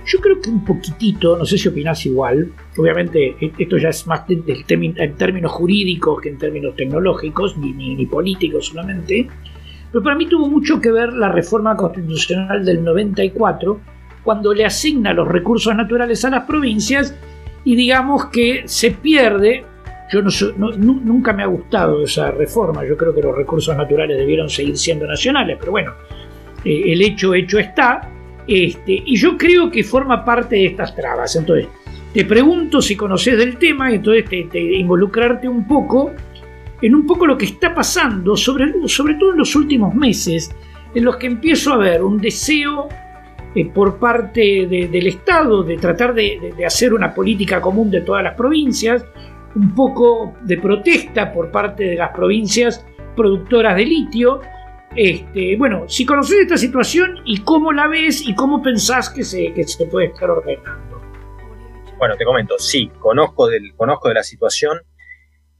[0.06, 4.06] Yo creo que un poquitito, no sé si opinás igual, obviamente e-, esto ya es
[4.08, 9.28] más en términos jurídicos que en términos tecnológicos, ni, ni, políticos solamente,
[9.91, 13.80] pero para mí tuvo mucho que ver la reforma constitucional del 94,
[14.24, 17.15] cuando le asigna los recursos naturales a las provincias
[17.63, 19.63] y digamos que se pierde
[20.12, 22.86] yo no, nunca me ha gustado esa reforma.
[22.86, 25.94] Yo creo que los recursos naturales debieron seguir siendo nacionales, pero bueno,
[26.63, 28.12] eh, el hecho hecho está.
[28.48, 31.36] Este, y yo creo que forma parte de estas trabas.
[31.36, 31.68] Entonces,
[32.14, 36.14] te pregunto si conoces del tema, entonces te, involucrarte un poco
[36.82, 40.54] en un poco lo que está pasando, sobre, sobre todo en los últimos meses,
[40.94, 42.88] en los que empiezo a ver un deseo
[43.56, 48.36] eh, por parte del Estado de tratar de, hacer una política común de todas las
[48.36, 49.06] provincias,
[49.56, 54.42] un poco de protesta por parte de las provincias productoras de litio.
[54.95, 59.54] Este, bueno, si conoces esta situación y cómo la ves y cómo pensás que se,
[59.91, 61.02] puede estar ordenando.
[61.98, 64.80] Bueno, te comento, sí, conozco de la situación.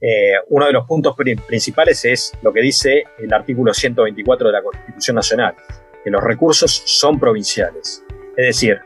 [0.00, 4.62] Eh, uno de los puntos principales es lo que dice el artículo 124 de la
[4.62, 5.54] Constitución Nacional,
[6.04, 8.04] que los recursos son provinciales.
[8.36, 8.78] Es decir,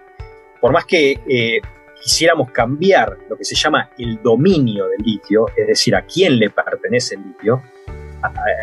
[0.60, 1.60] por más que eh,
[2.00, 6.50] quisiéramos cambiar lo que se llama el dominio del litio, es decir, a quién le
[6.50, 7.62] pertenece el litio,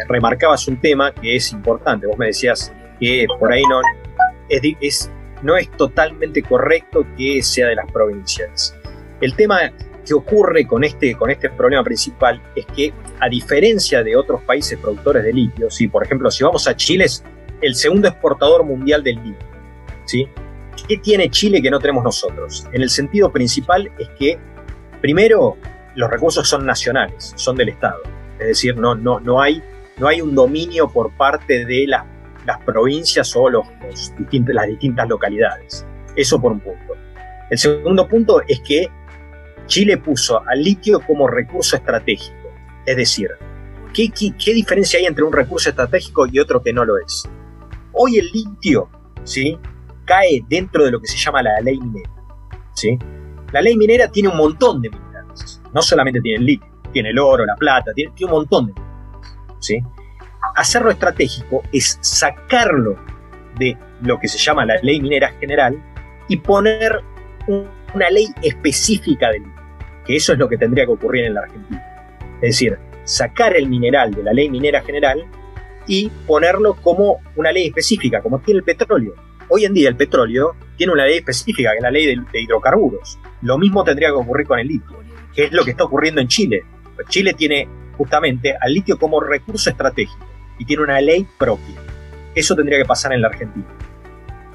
[0.08, 2.08] remarcabas un tema que es importante.
[2.08, 3.82] Vos me decías que por ahí no
[4.50, 8.76] es, no es totalmente correcto que sea de las provincias.
[9.22, 9.72] El tema
[10.06, 14.80] que ocurre con este, con este problema principal es que, a diferencia de otros países
[14.80, 15.88] productores de litio, ¿sí?
[15.88, 17.24] por ejemplo, si vamos a Chile, es
[17.62, 19.48] el segundo exportador mundial del litio.
[20.06, 20.28] ¿sí?
[20.88, 22.68] ¿Qué tiene Chile que no tenemos nosotros?
[22.72, 24.40] En el sentido principal es que,
[25.02, 25.58] primero,
[25.96, 28.02] los recursos son nacionales, son del Estado.
[28.40, 29.62] Es decir, no, no, no, hay,
[29.98, 32.06] no hay un dominio por parte de las
[32.66, 33.66] provincias o los,
[34.48, 35.86] las distintas localidades.
[36.16, 36.94] Eso por un punto.
[37.50, 38.88] El segundo punto es que
[39.68, 42.36] Chile puso al litio como recurso estratégico.
[42.86, 43.30] Es decir,
[43.94, 47.30] ¿qué, qué, diferencia hay entre un recurso estratégico y otro que no lo es?
[47.94, 48.90] Hoy el litio
[49.24, 49.58] ¿sí?
[50.06, 52.12] cae dentro de lo que se llama la ley minera.
[52.74, 52.98] ¿sí?
[53.52, 55.62] La ley minera tiene un montón de minerales.
[55.74, 58.74] No solamente tiene el litio, tiene el oro, la plata, tiene, un montón de.
[59.60, 59.80] ¿sí?
[60.56, 62.98] Hacerlo estratégico es sacarlo
[63.60, 65.80] de lo que se llama la ley minera general
[66.28, 67.04] y poner
[67.48, 69.44] una ley específica del
[70.06, 72.18] que eso es lo que tendría que ocurrir en la Argentina.
[72.42, 75.24] Es decir, sacar el mineral de la ley minera general
[75.86, 79.14] y ponerlo como una ley específica, como tiene el petróleo.
[79.50, 83.20] Hoy en día el petróleo tiene una ley específica, que es la ley de, hidrocarburos.
[83.44, 84.98] Lo mismo tendría que ocurrir con el litio,
[85.36, 86.64] que es lo que está ocurriendo en Chile.
[87.06, 90.26] Chile tiene justamente al litio como recurso estratégico
[90.58, 91.76] y tiene una ley propia.
[92.36, 93.68] Eso tendría que pasar en la Argentina.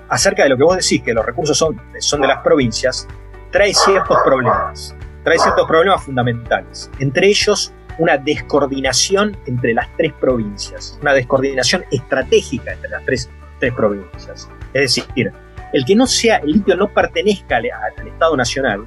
[0.09, 3.09] Acerca de lo que vos decís, que los recursos son, son de las provincias,
[3.51, 4.95] trae ciertos problemas.
[5.25, 6.91] Trae ciertos problemas fundamentales.
[6.99, 13.73] Entre ellos, una descoordinación entre las tres provincias, una descoordinación estratégica entre las tres, tres
[13.75, 14.49] provincias.
[14.73, 15.33] Es decir,
[15.73, 17.67] el que no sea, el litio no pertenezca al,
[17.99, 18.87] al Estado Nacional,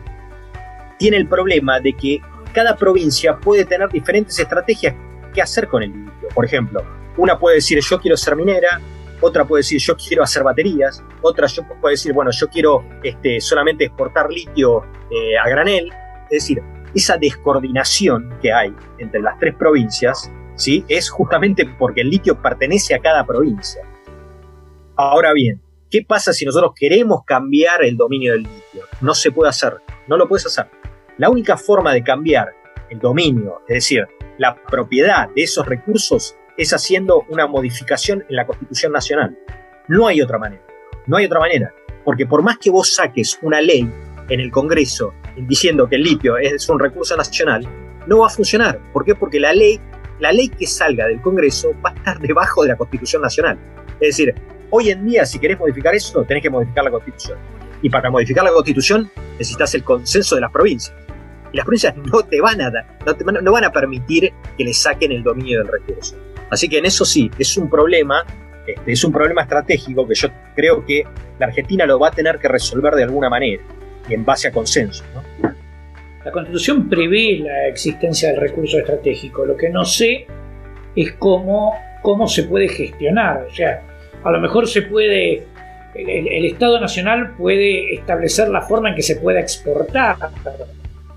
[0.98, 2.22] tiene el problema de que
[2.56, 4.96] cada provincia puede tener diferentes estrategias
[5.34, 6.30] que hacer con el litio.
[6.34, 6.82] Por ejemplo,
[7.18, 8.80] una puede decir yo quiero ser minera,
[9.20, 13.42] otra puede decir yo quiero hacer baterías, otra yo puede decir bueno yo quiero este,
[13.42, 15.92] solamente exportar litio eh, a granel.
[16.32, 16.64] Es decir,
[16.96, 20.86] esa descoordinación que hay entre las tres provincias ¿sí?
[20.88, 23.82] es justamente porque el litio pertenece a cada provincia.
[24.96, 28.86] Ahora bien, ¿qué pasa si nosotros queremos cambiar el dominio del litio?
[29.02, 30.68] No se puede hacer, no lo puedes hacer.
[31.18, 32.54] La única forma de cambiar
[32.90, 34.06] el dominio, es decir,
[34.38, 39.38] la propiedad de esos recursos, es haciendo una modificación en la Constitución Nacional.
[39.88, 40.62] No hay otra manera.
[41.08, 41.74] No hay otra manera.
[42.04, 43.90] Porque por más que vos saques una ley
[44.28, 47.66] en el Congreso diciendo que el litio es un recurso nacional,
[48.08, 48.80] no va a funcionar.
[48.92, 49.16] ¿Por qué?
[49.16, 49.80] Porque la ley,
[50.20, 53.58] la ley que salga del Congreso va a estar debajo de la Constitución Nacional.
[54.02, 54.36] Es decir,
[54.70, 57.38] hoy en día si querés modificar eso, tenés que modificar la Constitución.
[57.82, 61.05] Y para modificar la Constitución necesitas el consenso de las provincias.
[61.56, 64.74] Y las provincias no te van a dar, no, no van a permitir que le
[64.74, 66.18] saquen el dominio del recurso.
[66.50, 68.26] Así que en eso sí, es un problema,
[68.68, 71.06] este, es un problema estratégico que yo creo que
[71.40, 73.64] la Argentina lo va a tener que resolver de alguna manera
[74.10, 75.06] y en base a consenso.
[76.26, 79.46] La Constitución prevé la existencia del recurso estratégico.
[79.46, 80.28] Lo que no sé
[80.94, 83.48] es cómo, cómo se puede gestionar.
[83.50, 83.82] O sea,
[84.26, 85.46] a lo mejor se puede,
[85.94, 90.18] el Estado Nacional puede establecer la forma en que se pueda exportar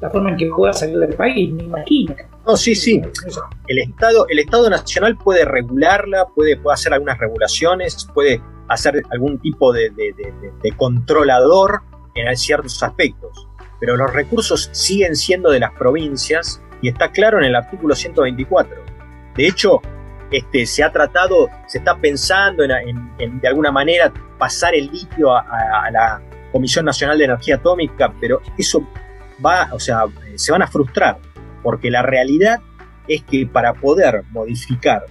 [0.00, 2.14] la forma en que pueda salir del país, me imagino.
[2.46, 3.02] No, sí, sí.
[3.66, 9.38] El Estado, el Estado Nacional puede regularla, puede, puede hacer algunas regulaciones, puede hacer algún
[9.38, 9.92] tipo de,
[10.76, 11.82] controlador
[12.14, 13.48] en ciertos aspectos.
[13.80, 18.76] Pero los recursos siguen siendo de las provincias y está claro en el artículo 124.
[19.36, 19.80] De hecho,
[20.30, 25.90] este, se ha tratado, se está pensando en, de alguna manera pasar el litio a
[25.90, 28.82] la Comisión Nacional de Energía Atómica, pero eso
[29.44, 30.04] va, o sea,
[30.36, 31.18] se van a frustrar,
[31.62, 32.60] porque la realidad
[33.06, 35.04] es que para poder modificar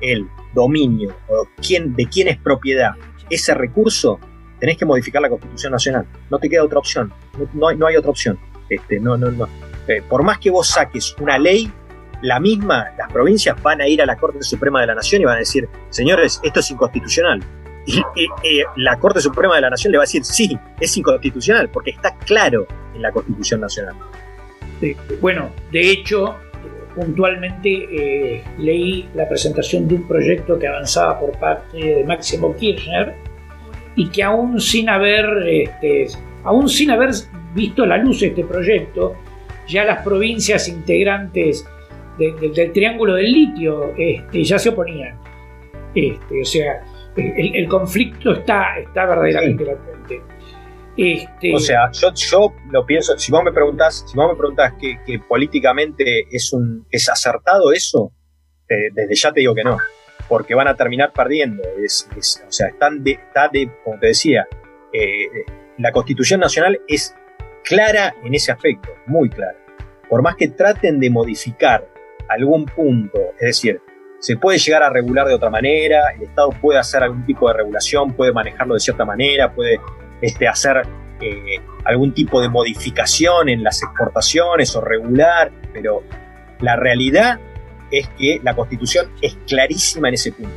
[0.00, 2.94] el dominio o quién, de quién es propiedad
[3.30, 4.18] ese recurso,
[4.60, 6.06] tenés que modificar la Constitución Nacional.
[6.30, 7.12] No te queda otra opción.
[7.54, 8.38] No, hay, no hay, otra opción.
[8.68, 9.48] Este, no, no, no.
[9.88, 11.70] Eh, por más que vos saques una ley,
[12.22, 15.24] la misma, las provincias van a ir a la Corte Suprema de la Nación y
[15.24, 17.42] van a decir, señores, esto es inconstitucional.
[17.86, 18.02] Y,
[18.76, 22.16] la Corte Suprema de la Nación le va a decir, sí, es inconstitucional, porque está
[22.16, 23.94] claro en la Constitución Nacional.
[25.20, 26.36] bueno, de hecho,
[26.94, 33.14] puntualmente eh, leí la presentación de un proyecto que avanzaba por parte de Máximo Kirchner
[33.96, 36.06] y que aún sin haber, este,
[36.44, 37.10] aún sin haber
[37.54, 39.14] visto la luz este proyecto,
[39.66, 41.66] ya las provincias integrantes
[42.18, 45.18] del Triángulo del Litio este, ya se oponían.
[45.94, 46.84] Este, o sea,
[47.16, 50.22] el, conflicto está, está verdaderamente latente.
[50.96, 51.54] Este...
[51.54, 54.98] O sea, yo, yo lo pienso, si vos me preguntás, si vos me preguntás que,
[55.28, 58.12] políticamente es un es acertado eso,
[58.68, 59.78] desde ya te digo que no,
[60.28, 61.62] porque van a terminar perdiendo.
[61.82, 64.46] Es, o sea, están de, está de, como te decía,
[64.92, 65.26] eh,
[65.78, 67.14] la Constitución Nacional es
[67.64, 69.58] clara en ese aspecto, muy clara.
[70.08, 71.88] Por más que traten de modificar
[72.28, 73.80] algún punto, es decir,
[74.24, 77.58] se puede llegar a regular de otra manera, el Estado puede hacer algún tipo de
[77.58, 79.78] regulación, puede manejarlo de cierta manera, puede
[80.22, 80.80] este, hacer
[81.20, 86.02] eh, algún tipo de modificación en las exportaciones o regular, pero
[86.60, 87.38] la realidad
[87.90, 90.56] es que la Constitución es clarísima en ese punto.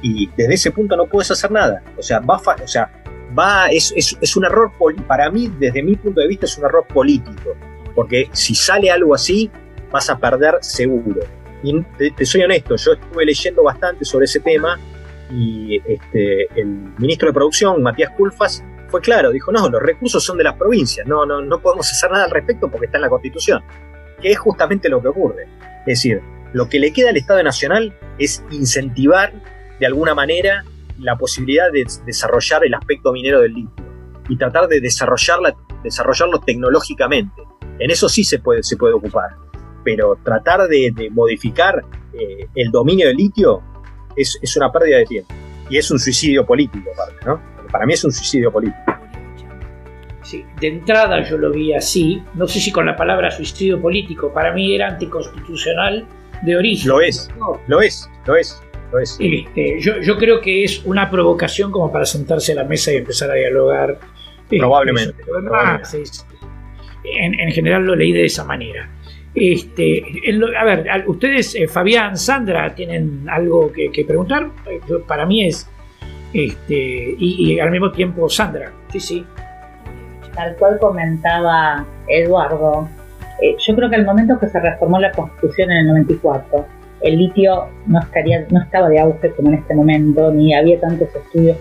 [0.00, 1.82] Y desde ese punto no puedes hacer nada.
[1.98, 2.88] O sea, va, o sea,
[3.36, 4.70] va es, es, un error,
[5.08, 7.56] para mí, desde mi punto de vista, es un error político.
[7.96, 9.50] Porque si sale algo así,
[9.90, 11.41] vas a perder seguro.
[11.62, 14.78] Y te, soy honesto, yo estuve leyendo bastante sobre ese tema
[15.30, 16.66] y este, el
[16.98, 21.06] ministro de Producción, Matías Culfas, fue claro, dijo, no, los recursos son de las provincias,
[21.06, 23.62] no, no, no podemos hacer nada al respecto porque está en la Constitución,
[24.20, 25.44] que es justamente lo que ocurre.
[25.86, 26.20] Es decir,
[26.52, 29.32] lo que le queda al Estado Nacional es incentivar
[29.80, 30.64] de alguna manera
[30.98, 33.84] la posibilidad de desarrollar el aspecto minero del litio
[34.28, 37.42] y tratar de desarrollarla, desarrollarlo tecnológicamente.
[37.78, 39.30] En eso sí se puede, se puede ocupar
[39.84, 43.62] pero tratar de, modificar eh, el dominio del litio
[44.16, 45.34] es, una pérdida de tiempo.
[45.70, 47.40] Y es un suicidio político, aparte, ¿no?
[47.70, 48.78] Para mí es un suicidio político.
[50.22, 54.32] Sí, de entrada yo lo vi así, no sé si con la palabra suicidio político,
[54.32, 56.06] para mí era anticonstitucional
[56.42, 56.88] de origen.
[56.88, 57.28] Lo es,
[57.66, 58.62] lo es, lo es.
[58.92, 59.18] Lo es.
[59.18, 63.30] Este, yo, creo que es una provocación como para sentarse a la mesa y empezar
[63.30, 63.98] a dialogar.
[64.48, 65.22] Probablemente.
[67.04, 68.90] en, general lo leí de esa manera.
[69.34, 70.04] Este,
[70.58, 74.50] a ver, ustedes, eh, Fabián, Sandra, ¿tienen algo que, preguntar?
[74.70, 75.66] Eh, para mí es,
[76.34, 79.26] este, y, al mismo tiempo Sandra, sí, sí.
[80.34, 82.88] Tal cual comentaba Eduardo,
[83.42, 86.66] eh, yo creo que al momento que se reformó la Constitución en el 94,
[87.00, 91.08] el litio no, estaría, no estaba de auge como en este momento, ni había tantos
[91.14, 91.56] estudios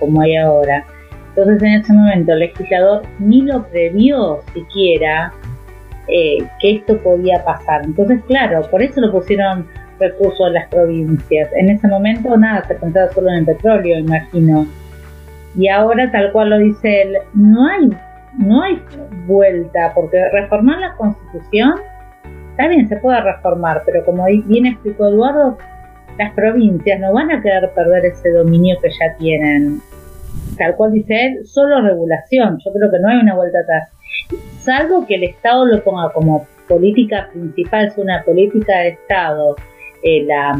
[0.00, 0.84] como hay ahora.
[1.28, 5.32] Entonces en ese momento el legislador ni lo previó siquiera
[6.08, 7.84] eh, que esto podía pasar.
[7.84, 9.66] Entonces, claro, por eso lo pusieron
[9.98, 11.48] recursos a las provincias.
[11.54, 14.66] En ese momento nada, se pensaba solo en el petróleo, imagino.
[15.56, 17.90] Y ahora, tal cual lo dice él, no hay,
[18.38, 18.82] no hay
[19.26, 21.74] vuelta, porque reformar la constitución,
[22.50, 25.56] está bien, se puede reformar, pero como bien explicó Eduardo,
[26.18, 29.80] las provincias no van a querer perder ese dominio que ya tienen.
[30.58, 32.58] Tal cual dice él, solo regulación.
[32.64, 33.90] Yo creo que no hay una vuelta atrás
[34.60, 39.56] salvo que el Estado lo ponga como política principal, es una política de Estado,
[40.02, 40.58] eh, la,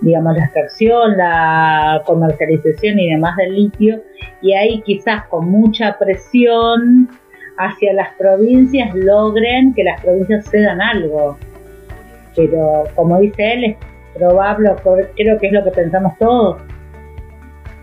[0.00, 4.02] digamos, la extracción, la comercialización y demás del litio,
[4.40, 7.08] y ahí quizás con mucha presión
[7.58, 11.36] hacia las provincias logren que las provincias cedan algo.
[12.34, 13.76] Pero como dice él, es
[14.14, 14.70] probable,
[15.16, 16.62] creo que es lo que pensamos todos,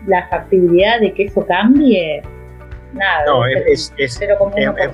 [0.06, 2.22] la factibilidad de que eso cambie
[2.92, 3.24] nada.
[3.26, 3.92] No, es,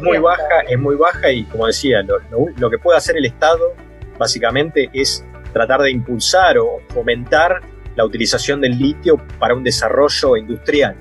[0.01, 3.75] muy baja, es muy baja y como decía, lo, que puede hacer el Estado
[4.19, 7.61] básicamente es tratar de impulsar o fomentar
[7.97, 10.97] la utilización del litio para un desarrollo industrial.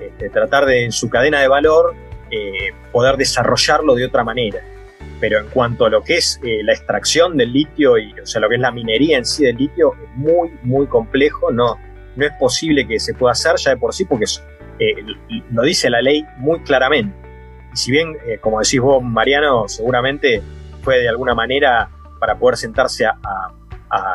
[0.00, 1.94] Este, tratar de en su cadena de valor
[2.30, 4.60] eh, poder desarrollarlo de otra manera.
[5.20, 8.40] Pero en cuanto a lo que es eh, la extracción del litio y o sea,
[8.40, 11.50] lo que es la minería en sí del litio, es muy, muy complejo.
[11.50, 11.78] No,
[12.16, 14.26] no es posible que se pueda hacer ya de por sí porque
[14.78, 14.94] eh,
[15.50, 17.16] lo dice la ley muy claramente.
[17.72, 20.42] Y si bien, eh, como decís vos, Mariano, seguramente
[20.82, 23.14] fue de alguna manera para poder sentarse a,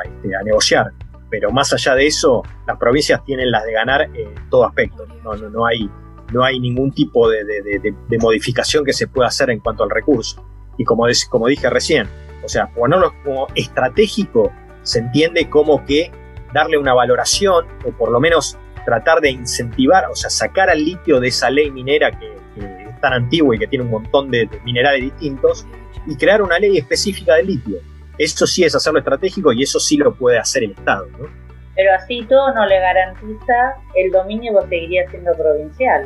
[0.04, 0.92] este, negociar,
[1.30, 5.06] pero más allá de eso, las provincias tienen las de ganar en todo aspecto.
[5.24, 5.90] No, no, hay,
[6.32, 10.46] no hay ningún tipo de, modificación que se pueda hacer en cuanto al recurso.
[10.78, 12.08] Y como, como dije recién,
[12.44, 14.52] o sea, ponerlo como estratégico
[14.84, 16.12] se entiende como que
[16.54, 21.20] darle una valoración o por lo menos tratar de incentivar, o sea, sacar al litio
[21.20, 25.02] de esa ley minera que, es tan antigua y que tiene un montón de, minerales
[25.02, 25.66] distintos
[26.08, 27.78] y crear una ley específica del litio.
[28.18, 31.08] Eso sí es hacerlo estratégico y eso sí lo puede hacer el Estado.
[31.18, 31.28] ¿no?
[31.76, 36.06] Pero así todo no le garantiza el dominio seguiría siendo provincial.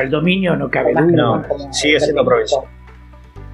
[0.00, 1.02] el dominio no cabe duda.
[1.02, 2.62] No, sigue siendo provincial.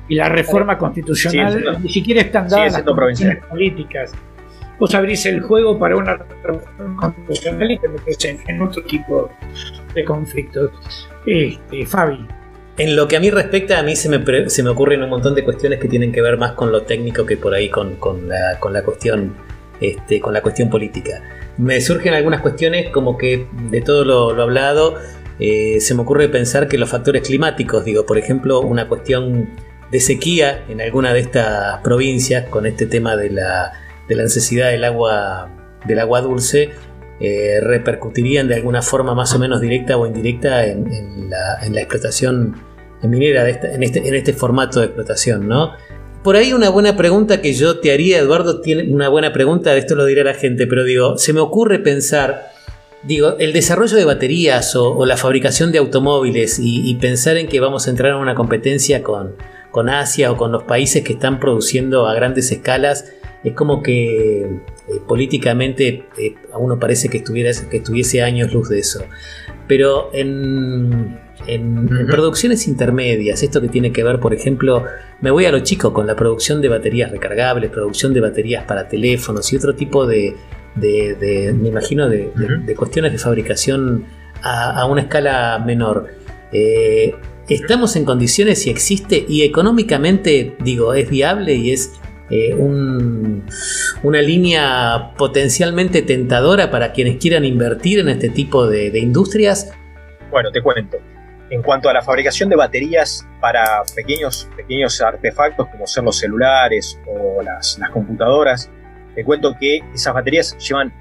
[0.08, 4.12] Y la reforma constitucional ni siquiera están dadas las políticas
[4.78, 6.18] vos abrís el juego para una
[6.98, 9.30] constitucional y te metes en, otro tipo
[9.94, 10.70] de conflictos.
[11.26, 12.26] Este, Fabi.
[12.78, 15.34] En lo que a mí respecta, a mí se me, se me ocurren un montón
[15.34, 17.96] de cuestiones que tienen que ver más con lo técnico que por ahí con,
[18.28, 19.34] la, con la cuestión
[19.80, 21.22] este, con la cuestión política.
[21.58, 24.96] Me surgen algunas cuestiones como que de todo lo, hablado,
[25.38, 29.50] eh, se me ocurre pensar que los factores climáticos, digo, por ejemplo, una cuestión
[29.90, 33.72] de sequía en alguna de estas provincias con este tema de la
[34.08, 35.50] de la necesidad del agua,
[35.86, 36.70] del agua dulce
[37.18, 42.56] eh, repercutirían de alguna forma más o menos directa o indirecta en, la, explotación
[43.02, 45.72] minera, este, en, este, en este formato de explotación, ¿no?
[46.22, 49.94] Por ahí una buena pregunta que yo te haría, Eduardo, tiene una buena pregunta, esto
[49.94, 52.48] lo dirá la gente, pero digo, se me ocurre pensar,
[53.02, 57.86] digo, el desarrollo de baterías o, la fabricación de automóviles y, pensar en que vamos
[57.86, 59.36] a entrar en una competencia con,
[59.70, 63.12] con Asia o con los países que están produciendo a grandes escalas
[63.44, 68.68] es como que eh, políticamente eh, a uno parece que, estuviera, que estuviese años luz
[68.68, 69.04] de eso.
[69.68, 74.84] Pero en, en, producciones intermedias, esto que tiene que ver, por ejemplo,
[75.20, 78.88] me voy a lo chico con la producción de baterías recargables, producción de baterías para
[78.88, 80.34] teléfonos y otro tipo de,
[80.76, 84.04] me imagino, de, cuestiones de fabricación
[84.42, 86.08] a, una escala menor.
[86.52, 87.14] Eh,
[87.48, 91.92] ¿Estamos en condiciones si existe y económicamente, digo, es viable y es
[92.28, 99.72] eh, una línea potencialmente tentadora para quienes quieran invertir en este tipo de, industrias?
[100.30, 100.98] Bueno, te cuento.
[101.50, 106.98] En cuanto a la fabricación de baterías para pequeños, pequeños artefactos como ser los celulares
[107.06, 108.68] o las, computadoras,
[109.14, 110.92] te cuento que esas baterías llevan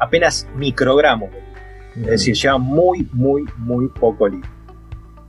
[0.00, 1.30] apenas microgramos,
[1.94, 4.50] es decir, llevan muy, muy, muy poco litio.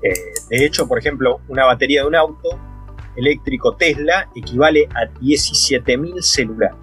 [0.01, 0.13] Eh,
[0.49, 2.59] de hecho, por ejemplo, una batería de un auto
[3.17, 6.77] eléctrico Tesla equivale a 17.000 celulares.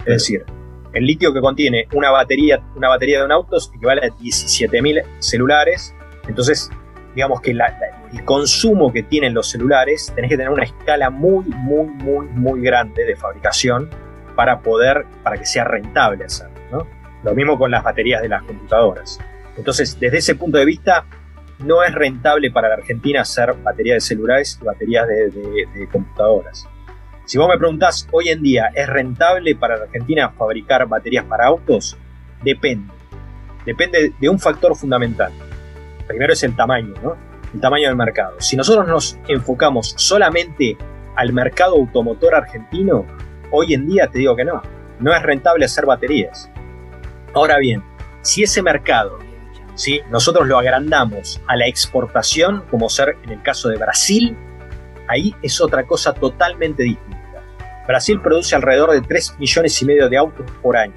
[0.00, 0.44] Es decir,
[0.92, 5.94] el litio que contiene una batería, una batería de un auto equivale a 17.000 celulares.
[6.26, 6.70] Entonces,
[7.14, 11.86] digamos que el consumo que tienen los celulares, tenés que tener una escala muy, muy,
[11.86, 13.90] muy, muy grande de fabricación
[14.34, 16.86] para poder, para que sea rentable hacerlo.
[17.24, 19.18] Lo mismo con las baterías de las computadoras.
[19.56, 21.04] Entonces, desde ese punto de vista,
[21.58, 26.68] no es rentable para la Argentina hacer baterías de celulares y baterías de, computadoras.
[27.24, 31.46] Si vos me preguntás, hoy en día, ¿es rentable para la Argentina fabricar baterías para
[31.46, 31.96] autos?
[32.42, 32.92] Depende.
[33.66, 35.32] Depende de un factor fundamental.
[36.06, 37.16] Primero es el tamaño, ¿no?
[37.52, 38.36] El tamaño del mercado.
[38.40, 40.78] Si nosotros nos enfocamos solamente
[41.16, 43.04] al mercado automotor argentino,
[43.50, 44.62] hoy en día te digo que no.
[45.00, 46.50] No es rentable hacer baterías.
[47.34, 47.82] Ahora bien,
[48.22, 49.18] si ese mercado
[50.10, 54.36] nosotros lo agrandamos a la exportación, como ser en el caso de Brasil,
[55.08, 57.18] ahí es otra cosa totalmente distinta.
[57.86, 60.94] Brasil produce alrededor de 3 millones y medio de autos por año.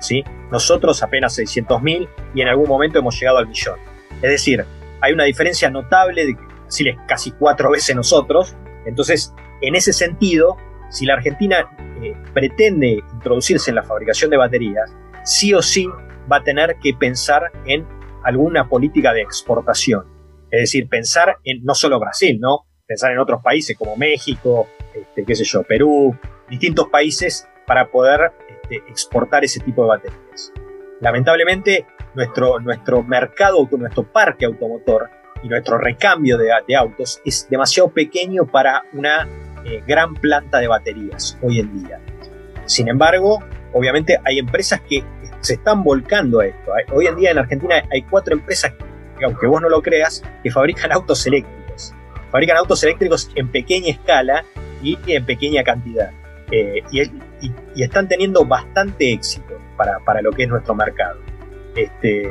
[0.00, 0.22] ¿sí?
[0.50, 3.78] Nosotros apenas 600 mil y en algún momento hemos llegado al millón.
[4.20, 4.64] Es decir,
[5.00, 8.54] hay una diferencia notable de que Brasil es casi cuatro veces nosotros.
[8.84, 9.32] Entonces,
[9.62, 10.56] en ese sentido,
[10.90, 11.68] si la Argentina
[12.02, 14.94] eh, pretende introducirse en la fabricación de baterías,
[15.24, 15.88] sí o sí
[16.30, 17.86] va a tener que pensar en
[18.24, 20.04] alguna política de exportación.
[20.50, 22.66] Es decir, pensar en no solo Brasil, ¿no?
[22.86, 26.16] Pensar en otros países como México, este, qué sé yo, Perú,
[26.48, 30.52] distintos países para poder este, exportar ese tipo de baterías.
[31.00, 35.10] Lamentablemente, nuestro, nuestro mercado, nuestro parque automotor
[35.42, 39.26] y nuestro recambio de, autos es demasiado pequeño para una
[39.64, 42.00] eh, gran planta de baterías hoy en día.
[42.66, 43.42] Sin embargo,
[43.72, 45.02] obviamente hay empresas que
[45.42, 46.72] se están volcando a esto.
[46.92, 48.72] Hoy en día en Argentina hay cuatro empresas,
[49.18, 51.92] que, aunque vos no lo creas, que fabrican autos eléctricos.
[52.30, 54.44] Fabrican autos eléctricos en pequeña escala
[54.82, 56.10] y en pequeña cantidad.
[56.50, 61.18] Eh, y, están teniendo bastante éxito para, para, lo que es nuestro mercado.
[61.74, 62.30] Este,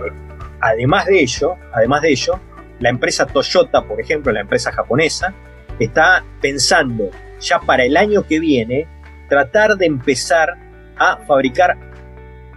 [0.61, 2.39] además de ello, además de ello,
[2.79, 5.33] la empresa Toyota, por ejemplo, la empresa japonesa,
[5.79, 7.09] está pensando
[7.39, 8.87] ya para el año que viene
[9.27, 10.57] tratar de empezar
[10.97, 11.90] a fabricar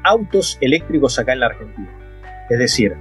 [0.05, 1.91] autos eléctricos acá en la Argentina.
[2.49, 2.95] Es decir,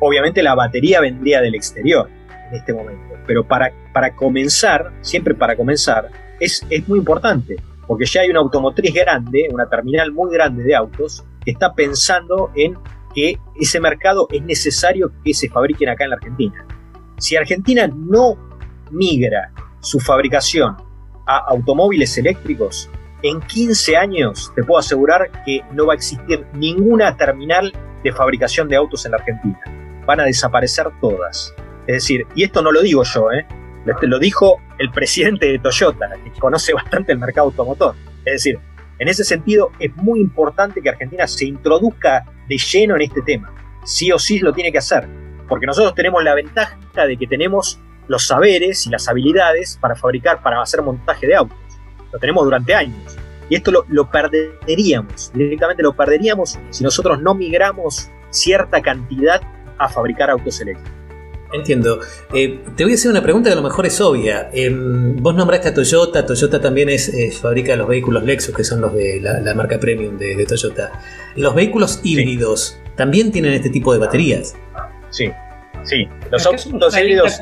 [0.00, 2.10] obviamente la batería vendría del exterior
[2.50, 7.56] en este momento, pero para, para comenzar, siempre para comenzar, es, es muy importante,
[7.86, 12.50] porque ya hay una automotriz grande, una terminal muy grande de autos, que está pensando
[12.54, 12.76] en
[13.14, 16.66] que ese mercado es necesario que se fabriquen acá en la Argentina.
[17.18, 18.36] Si Argentina no
[18.90, 20.76] migra su fabricación
[21.26, 22.90] a automóviles eléctricos,
[23.22, 28.68] en 15 años te puedo asegurar que no va a existir ninguna terminal de fabricación
[28.68, 29.58] de autos en la Argentina.
[30.06, 31.54] Van a desaparecer todas.
[31.86, 33.46] Es decir, y esto no lo digo yo, ¿eh?
[34.02, 37.94] lo dijo el presidente de Toyota, que conoce bastante el mercado automotor.
[38.24, 38.58] Es decir,
[38.98, 43.52] en ese sentido es muy importante que Argentina se introduzca de lleno en este tema.
[43.84, 45.08] Sí o sí lo tiene que hacer,
[45.48, 50.42] porque nosotros tenemos la ventaja de que tenemos los saberes y las habilidades para fabricar,
[50.42, 51.65] para hacer montaje de autos
[52.12, 53.16] lo tenemos durante años.
[53.48, 59.40] Y esto lo, perderíamos, directamente lo perderíamos si nosotros no migramos cierta cantidad
[59.78, 60.96] a fabricar autos eléctricos.
[61.52, 62.00] Entiendo.
[62.34, 64.50] Eh, te voy a hacer una pregunta que a lo mejor es obvia.
[64.52, 68.92] Em, vos nombraste a Toyota, Toyota también es, fabrica los vehículos Lexus, que son los
[68.92, 71.00] de la, marca premium de, Toyota.
[71.36, 74.56] Los vehículos híbridos también tienen este tipo de baterías.
[75.10, 75.30] Sí,
[75.84, 76.08] sí.
[76.32, 76.66] Los autos
[76.98, 77.40] híbridos,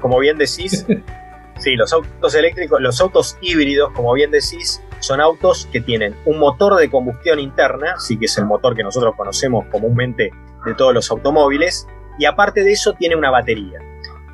[0.00, 0.86] como bien decís,
[1.58, 6.38] Sí, los autos eléctricos, los autos híbridos, como bien decís, son autos que tienen un
[6.38, 10.30] motor de combustión interna, sí que es el motor que nosotros conocemos comúnmente
[10.64, 11.86] de todos los automóviles,
[12.18, 13.78] y aparte de eso tiene una batería.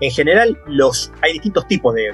[0.00, 2.10] En general, los, hay distintos tipos de,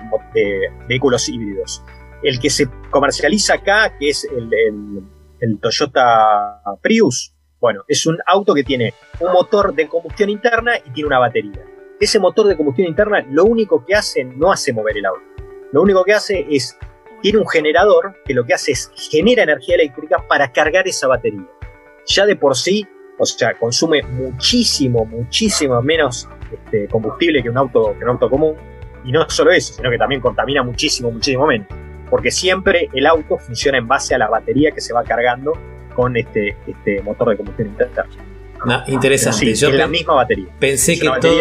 [0.89, 1.85] vehículos híbridos.
[2.23, 4.51] El que se comercializa acá, que es el,
[5.41, 10.91] el Toyota Prius, bueno, es un auto que tiene un motor de combustión interna y
[10.91, 11.65] tiene una batería.
[11.99, 15.23] Ese motor de combustión interna lo único que hace no hace mover el auto.
[15.73, 16.79] Lo único que hace es,
[17.23, 21.47] tiene un generador que lo que hace es genera energía eléctrica para cargar esa batería.
[22.07, 22.87] Ya de por sí,
[23.19, 28.55] o sea, consume muchísimo, muchísimo menos este, combustible que un, auto, que un auto común.
[29.05, 31.69] Y no solo eso, sino que también contamina muchísimo, muchísimo menos.
[32.11, 35.55] Porque siempre el auto funciona en base a la batería que se va cargando
[35.95, 38.05] con este, este motor de combustión interna.
[38.67, 39.55] No, interesante.
[39.55, 40.47] Yo la misma batería.
[40.59, 41.39] Pensé que todo,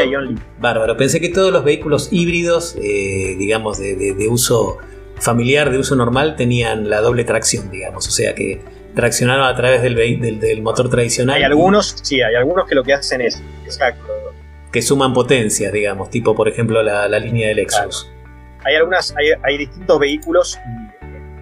[0.60, 0.96] bárbaro.
[0.96, 4.78] Pensé que todos los vehículos híbridos, eh, digamos, de, uso
[5.20, 8.08] familiar, de uso normal, tenían la doble tracción, digamos.
[8.08, 8.62] O sea que
[8.94, 9.96] traccionaron a través del,
[10.40, 11.36] del, motor tradicional.
[11.36, 14.06] Hay algunos, sí, hay algunos que lo que hacen es, exacto,
[14.72, 18.10] que suman potencias, digamos, tipo por ejemplo la, línea del Lexus.
[18.64, 20.58] Hay algunas, hay, hay distintos vehículos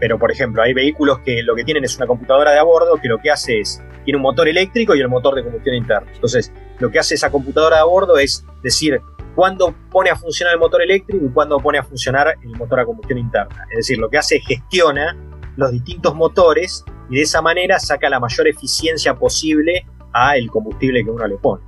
[0.03, 2.99] pero, por ejemplo, hay vehículos que lo que tienen es una computadora de a bordo
[3.01, 6.11] que lo que hace es, tiene un motor eléctrico y el motor de combustión interna.
[6.13, 8.99] Entonces, lo que hace esa computadora de a bordo es decir
[9.33, 12.85] cuándo pone a funcionar el motor eléctrico y cuándo pone a funcionar el motor a
[12.85, 13.65] combustión interna.
[13.71, 15.15] Es decir, lo que hace es gestiona
[15.55, 21.01] los distintos motores y de esa manera saca la mayor eficiencia posible a el combustible
[21.01, 21.63] que uno le pone.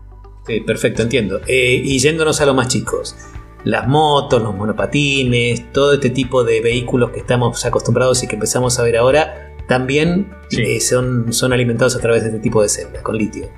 [0.45, 1.39] Sí, perfecto, entiendo.
[1.47, 3.15] Eh, y yéndonos a los más chicos
[3.65, 8.79] las motos, los monopatines, todo este tipo de vehículos que estamos acostumbrados y que empezamos
[8.79, 13.01] a ver ahora, también eh, son, son alimentados a través de este tipo de celdas,
[13.01, 13.49] con litio.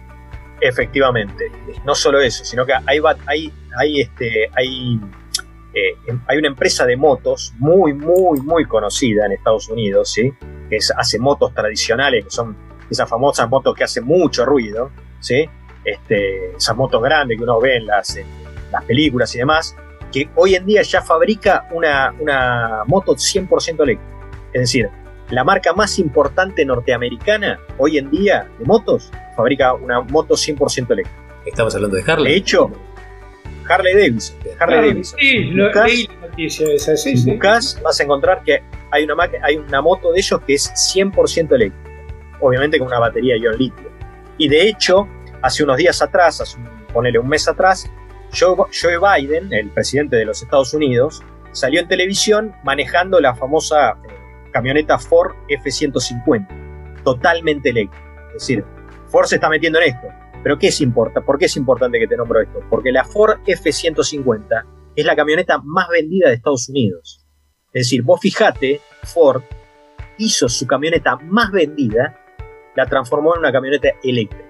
[0.62, 1.52] Efectivamente,
[1.86, 5.00] no solo eso, sino que hay, hay, hay, este, hay,
[5.74, 10.32] eh, hay una empresa de motos muy, muy, muy conocida en Estados Unidos, ¿sí?
[10.70, 12.56] que hace motos tradicionales, que son
[12.90, 14.90] esas famosas motos que hacen mucho ruido,
[15.20, 15.48] ¿sí?
[15.84, 18.26] este, esas motos grandes que uno ve en las, en
[18.72, 19.76] las películas y demás,
[20.12, 24.02] que hoy en día ya fabrica una, una moto 100% eléctrica.
[24.54, 24.90] Es decir,
[25.30, 31.12] la marca más importante norteamericana hoy en día de motos fabrica una moto 100% eléctrica.
[31.46, 32.32] Estamos hablando de Harley.
[32.32, 32.72] De hecho,
[33.70, 34.38] Harley Davidson.
[34.60, 35.20] Harley Davidson.
[35.20, 39.82] Sí, lo, leí la noticia esa, sí, vas a encontrar que hay una, hay una
[39.82, 41.90] moto de ellos que es 100% eléctrica.
[42.40, 43.90] Obviamente con una batería ion litio.
[44.38, 45.08] Y de hecho,
[45.42, 47.90] hace unos días atrás, hace un, ponele un mes atrás,
[48.34, 48.58] Joe,
[49.00, 55.00] Biden, el presidente de los Estados Unidos, salió en televisión manejando la famosa eh, camioneta
[55.00, 58.06] Ford F-150, totalmente eléctrica.
[58.28, 58.66] Es decir,
[59.08, 60.08] Ford se está metiendo en esto.
[60.44, 61.26] Pero ¿qué es importante?
[61.26, 62.60] ¿Por qué es importante que te nombro esto?
[62.70, 64.66] Porque la Ford F-150
[64.96, 67.26] es la camioneta más vendida de Estados Unidos.
[67.74, 69.44] Es decir, vos fijate, Ford
[70.18, 72.20] hizo su camioneta más vendida,
[72.76, 74.47] la transformó en una camioneta eléctrica.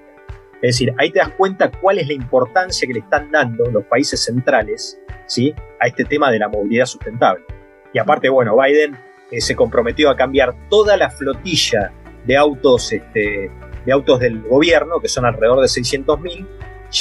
[0.62, 3.86] Es decir, ahí te das cuenta cuál es la importancia que le están dando los
[3.86, 5.54] países centrales ¿sí?
[5.80, 7.46] a este tema de la movilidad sustentable.
[7.94, 8.98] Y aparte, bueno, Biden
[9.32, 11.92] eh, se comprometió a cambiar toda la flotilla
[12.26, 13.52] de autos, este,
[13.86, 16.48] de autos del gobierno, que son alrededor de 600.000,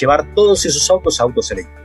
[0.01, 1.83] llevar todos esos autos a autos eléctricos.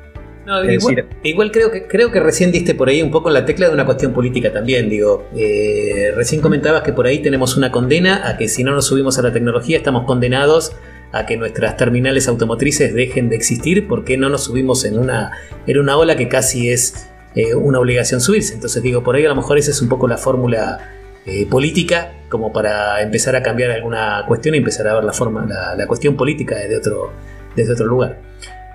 [1.23, 3.85] igual, creo que creo que recién diste por ahí un poco la tecla de una
[3.85, 4.89] cuestión política también.
[4.89, 8.87] Digo, eh, recién comentabas que por ahí tenemos una condena a que si no nos
[8.87, 10.75] subimos a la tecnología estamos condenados
[11.11, 15.31] a que nuestras terminales automotrices dejen de existir porque no nos subimos en una,
[15.67, 18.53] en una ola que casi es eh, una obligación subirse.
[18.53, 20.79] Entonces digo, por ahí a lo mejor esa es un poco la fórmula
[21.25, 25.45] eh, política como para empezar a cambiar alguna cuestión y empezar a ver la forma,
[25.45, 27.11] la, cuestión política desde otro,
[27.55, 28.19] desde otro lugar.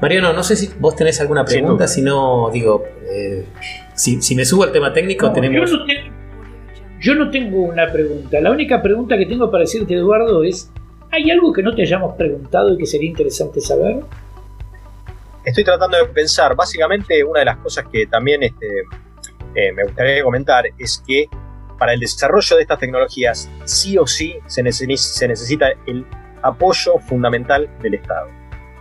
[0.01, 3.47] Mariano, no sé si vos tenés alguna pregunta, si no, digo, eh,
[3.95, 5.71] si, me subo al tema técnico, tenemos...
[5.71, 6.01] Yo no, tengo,
[7.01, 8.39] yo no tengo una pregunta.
[8.41, 10.71] La única pregunta que tengo para decirte, Eduardo, es
[11.11, 14.01] ¿Hay algo que no te hayamos preguntado y que sería interesante saber?
[15.45, 16.55] Estoy tratando de pensar.
[16.57, 18.81] Básicamente, una de las cosas que también este,
[19.55, 21.29] eh, me gustaría comentar es que
[21.79, 26.05] para el desarrollo de estas tecnologías, sí o sí se, necesita el
[26.43, 28.29] apoyo fundamental del Estado.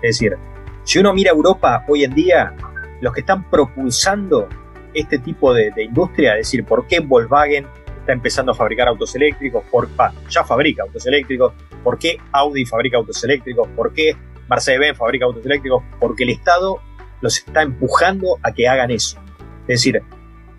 [0.02, 0.38] Es decir,
[0.84, 2.56] si uno mira Europa hoy en día,
[3.02, 4.48] los que están propulsando
[4.94, 7.68] este tipo de, de industria, es decir, por qué Volkswagen
[8.06, 9.90] está empezando a fabricar autos eléctricos, por,
[10.30, 11.54] ya fabrica autos eléctricos,
[11.84, 14.16] por qué Audi fabrica autos eléctricos, por qué
[14.48, 16.80] Mercedes-Benz fabrica autos eléctricos, porque el Estado
[17.22, 19.18] los está empujando a que hagan eso.
[19.62, 20.04] Es decir,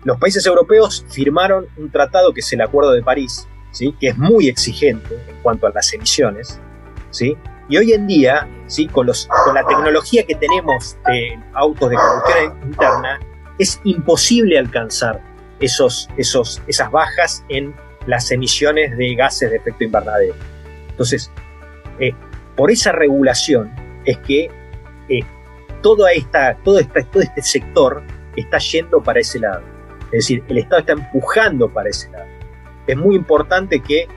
[0.03, 3.95] los países europeos firmaron un tratado que es el Acuerdo de París, ¿sí?
[3.97, 6.59] que es muy exigente en cuanto a las emisiones,
[7.11, 7.37] ¿sí?
[7.69, 8.87] y hoy en día, ¿sí?
[8.87, 13.19] con, los, con la tecnología que tenemos de autos de combustión interna,
[13.57, 17.73] es imposible alcanzar esos, esos, esas bajas en
[18.05, 20.35] las emisiones de gases de efecto invernadero.
[20.89, 21.31] Entonces,
[21.99, 22.13] eh,
[22.55, 23.71] por esa regulación
[24.05, 24.49] es que
[25.09, 25.19] eh,
[26.15, 26.79] esta, todo,
[27.11, 28.03] todo este sector
[28.35, 29.61] está yendo para ese lado.
[30.05, 32.25] Es decir, el Estado está empujando para ese lado.
[32.87, 34.07] Es muy importante que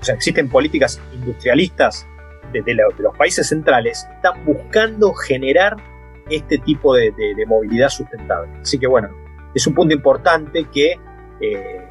[0.00, 2.06] o sea, existen políticas industrialistas
[2.52, 5.76] de, los países centrales, están buscando generar
[6.30, 7.12] este tipo de,
[7.46, 8.50] movilidad sustentable.
[8.62, 9.10] Así que bueno,
[9.58, 10.96] es un punto importante que
[11.40, 11.88] eh,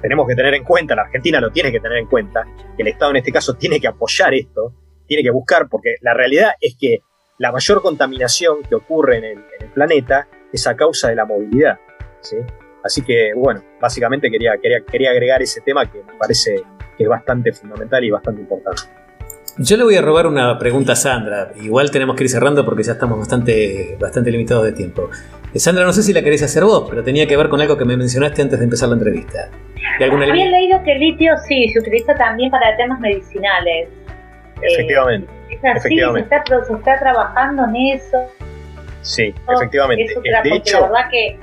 [0.00, 2.44] tenemos que tener en cuenta, la Argentina lo tiene que tener en cuenta,
[2.78, 4.72] el Estado en este caso tiene que apoyar esto,
[5.06, 7.00] tiene que buscar, porque la realidad es que
[7.38, 11.78] la mayor contaminación que ocurre en el, planeta es a causa de la movilidad.
[12.20, 12.36] ¿sí?
[12.84, 16.62] Así que, bueno, básicamente quería, quería, quería agregar ese tema que me parece
[16.96, 18.82] que es bastante fundamental y bastante importante.
[19.58, 21.52] Yo le voy a robar una pregunta a Sandra.
[21.60, 25.10] Igual tenemos que ir cerrando porque ya estamos bastante, bastante limitados de tiempo.
[25.54, 27.76] Eh, Sandra, no sé si la querés hacer vos, pero tenía que ver con algo
[27.76, 29.50] que me mencionaste antes de empezar la entrevista.
[30.00, 33.88] Había leído que el litio sí se utiliza también para temas medicinales.
[34.62, 35.30] Efectivamente.
[35.50, 38.18] Eh, es así, Se, está, se, está, trabajando en eso.
[39.02, 40.14] Sí, efectivamente.
[40.44, 41.38] de hecho, que...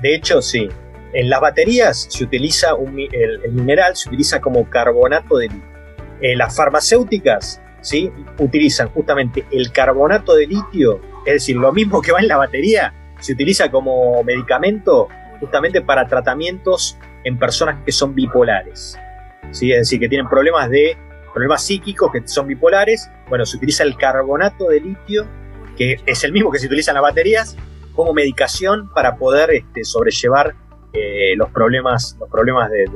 [0.00, 0.68] de hecho, sí.
[1.12, 5.70] En las baterías se utiliza un, el, mineral se utiliza como carbonato de litio.
[6.20, 8.12] Eh, las farmacéuticas ¿sí?
[8.38, 12.94] utilizan justamente el carbonato de litio, es decir, lo mismo que va en la batería,
[13.20, 15.08] se utiliza como medicamento
[15.38, 18.98] justamente para tratamientos en personas que son bipolares.
[19.50, 19.72] ¿sí?
[19.72, 20.96] Es decir, que tienen problemas de
[21.32, 23.10] problemas psíquicos que son bipolares.
[23.28, 25.26] Bueno, se utiliza el carbonato de litio,
[25.76, 27.56] que es el mismo que se utiliza en las baterías,
[27.94, 30.54] como medicación para poder este, sobrellevar
[30.92, 32.86] eh, los problemas, los problemas de,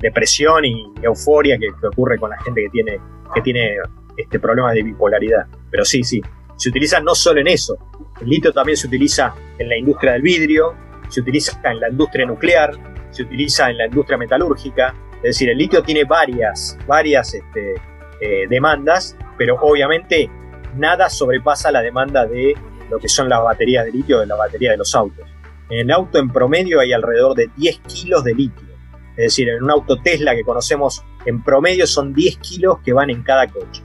[0.00, 3.00] depresión y euforia que, ocurre con la gente que tiene,
[3.32, 3.76] que tiene
[4.16, 5.46] este, problemas de bipolaridad.
[5.70, 6.20] Pero sí, sí,
[6.58, 7.78] se utiliza no solo en eso.
[8.20, 10.74] El litio también se utiliza en la industria del vidrio,
[11.08, 12.72] se utiliza en la industria nuclear,
[13.10, 14.94] se utiliza en la industria metalúrgica.
[15.16, 17.74] Es decir, el litio tiene varias, varias este,
[18.20, 20.28] eh, demandas, pero obviamente
[20.76, 22.54] nada sobrepasa la demanda de
[22.90, 25.26] lo que son las baterías de litio de la batería de los autos.
[25.70, 28.68] En el auto en promedio hay alrededor de 10 kilos de litio.
[29.10, 33.10] Es decir, en un auto Tesla que conocemos en promedio son 10 kilos que van
[33.10, 33.82] en cada coche.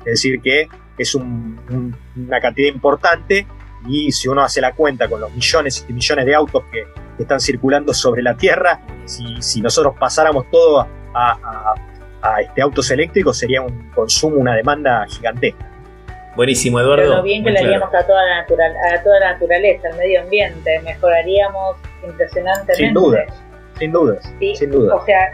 [0.00, 0.68] Es decir, que
[1.02, 3.46] es una cantidad importante
[3.88, 6.84] y si uno hace la cuenta con los millones y millones de autos que,
[7.18, 11.74] están circulando sobre la Tierra, si, nosotros pasáramos todo a,
[12.42, 15.66] este, autos eléctricos sería un consumo, una demanda gigantesca.
[16.36, 17.02] Buenísimo, Eduardo.
[17.02, 19.96] Pero lo bien que le haríamos a toda, la natural, a toda la naturaleza, al
[19.96, 22.84] medio ambiente, mejoraríamos impresionantemente.
[22.84, 23.24] Sin duda,
[23.78, 24.98] sin dudas, sin dudas.
[25.00, 25.32] O sea,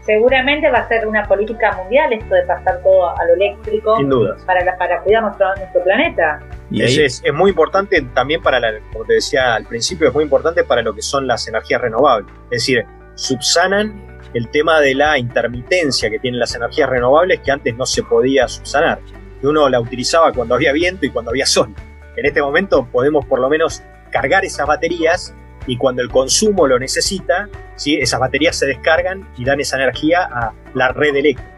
[0.00, 3.96] seguramente va a ser una política mundial esto de pasar todo a lo eléctrico.
[3.96, 4.42] Sin dudas.
[4.44, 6.40] Para, para cuidar nuestro, nuestro planeta.
[6.70, 10.14] Y es, es, es, muy importante también para, la, como te decía al principio, es
[10.14, 12.30] muy importante para lo que son las energías renovables.
[12.50, 12.84] Es decir,
[13.14, 18.02] subsanan el tema de la intermitencia que tienen las energías renovables que antes no se
[18.02, 19.00] podía subsanar.
[19.40, 21.74] Que uno la utilizaba cuando había viento y cuando había sol.
[22.16, 25.34] En este momento podemos por lo menos cargar esas baterías
[25.68, 27.96] y cuando el consumo lo necesita, ¿sí?
[27.96, 31.52] esas baterías se descargan y dan esa energía a la red eléctrica.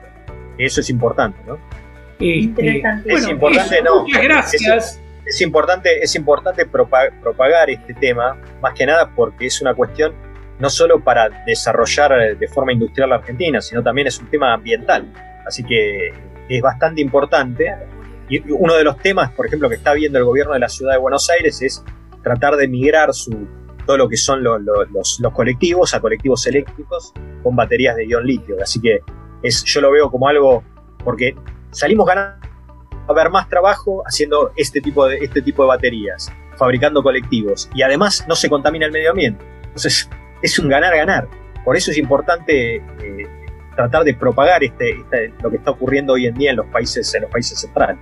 [0.58, 1.58] Eso es importante, ¿no?
[2.18, 4.04] Es importante, no.
[4.04, 5.00] Gracias.
[5.24, 10.12] Es, importante, es importante propagar este tema, más que nada porque es una cuestión
[10.58, 15.06] no solo para desarrollar de forma industrial la Argentina, sino también es un tema ambiental.
[15.46, 16.12] Así que
[16.48, 17.72] es bastante importante.
[18.28, 20.92] Y uno de los temas, por ejemplo, que está viendo el gobierno de la ciudad
[20.92, 21.82] de Buenos Aires es
[22.22, 23.48] tratar de migrar su,
[23.90, 27.12] todo lo que son los, colectivos a colectivos eléctricos
[27.42, 28.54] con baterías de ion litio.
[28.62, 29.00] Así que
[29.42, 30.62] es, yo lo veo como algo,
[31.04, 31.34] porque
[31.72, 32.38] salimos ganando
[33.08, 37.82] a ver más trabajo haciendo este tipo, de, este tipo de baterías, fabricando colectivos, y
[37.82, 39.44] además no se contamina el medio ambiente.
[39.64, 40.08] Entonces
[40.40, 41.26] es un ganar-ganar.
[41.64, 43.28] Por eso es importante eh,
[43.74, 47.12] tratar de propagar este, este, lo que está ocurriendo hoy en día en los países,
[47.12, 47.98] en los países centrales.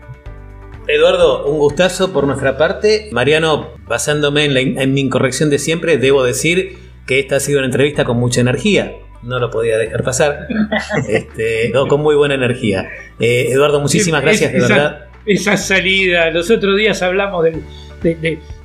[0.89, 3.11] Eduardo, un gustazo por nuestra parte.
[3.13, 8.07] Mariano, basándome en, mi incorrección de siempre, debo decir que esta ha sido una entrevista
[8.07, 8.95] con mucha energía.
[9.23, 10.49] No lo podía dejar pasar.
[11.09, 12.89] este, con muy buena energía.
[13.21, 15.09] Eh, Eduardo, muchísimas gracias, de verdad.
[15.27, 16.31] Esa salida.
[16.31, 17.63] Los otros días hablamos del,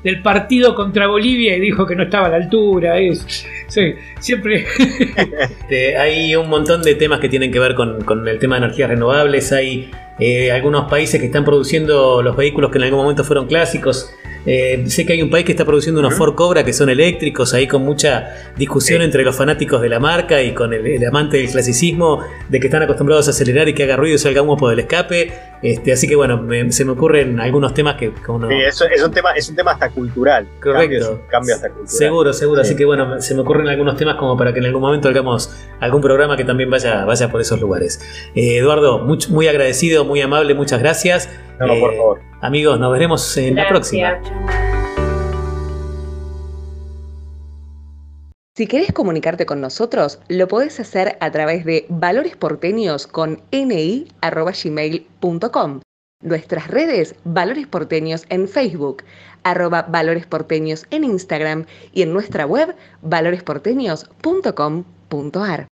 [0.04, 3.00] del partido contra Bolivia y dijo que no estaba a la altura.
[3.00, 4.66] Es, sí, siempre.
[5.44, 8.66] Este, hay un montón de temas que tienen que ver con, con el tema de
[8.66, 9.52] energías renovables.
[9.52, 9.90] Hay
[10.20, 14.14] eh, algunos países que están produciendo los vehículos que en algún momento fueron clásicos.
[14.46, 17.54] Eh, sé que hay un país que está produciendo unos Ford Cobra que son eléctricos,
[17.54, 21.50] ahí con mucha discusión entre los fanáticos de la marca y con el, amante del
[21.50, 24.74] clasicismo, de que están acostumbrados a acelerar y que haga ruido y salga humo por
[24.74, 25.32] el escape.
[25.64, 29.32] Este, así que bueno, se me ocurren algunos temas que Sí, eso es un tema,
[29.32, 30.46] es un tema hasta cultural.
[30.62, 31.22] Correcto.
[31.30, 31.90] Cambio, hasta cultural.
[31.90, 32.62] Seguro, seguro.
[32.62, 35.56] Así que bueno, se me ocurren algunos temas como para que en algún momento hagamos
[35.80, 38.02] algún programa que también vaya, vaya por esos lugares.
[38.36, 41.30] Eh, Eduardo, muy, muy agradecido, muy amable, muchas gracias.
[41.60, 42.22] No, por favor.
[42.42, 44.20] Amigos, nos veremos en la próxima.
[48.56, 55.82] Si querés comunicarte con nosotros, lo podés hacer a través de valoresporteños con ni@gmail.com.
[56.22, 59.06] Nuestras redes Valores Porteños en Facebook,
[59.42, 65.68] arroba Valores Porteños en Instagram y en nuestra web valoresporteños.com.ar.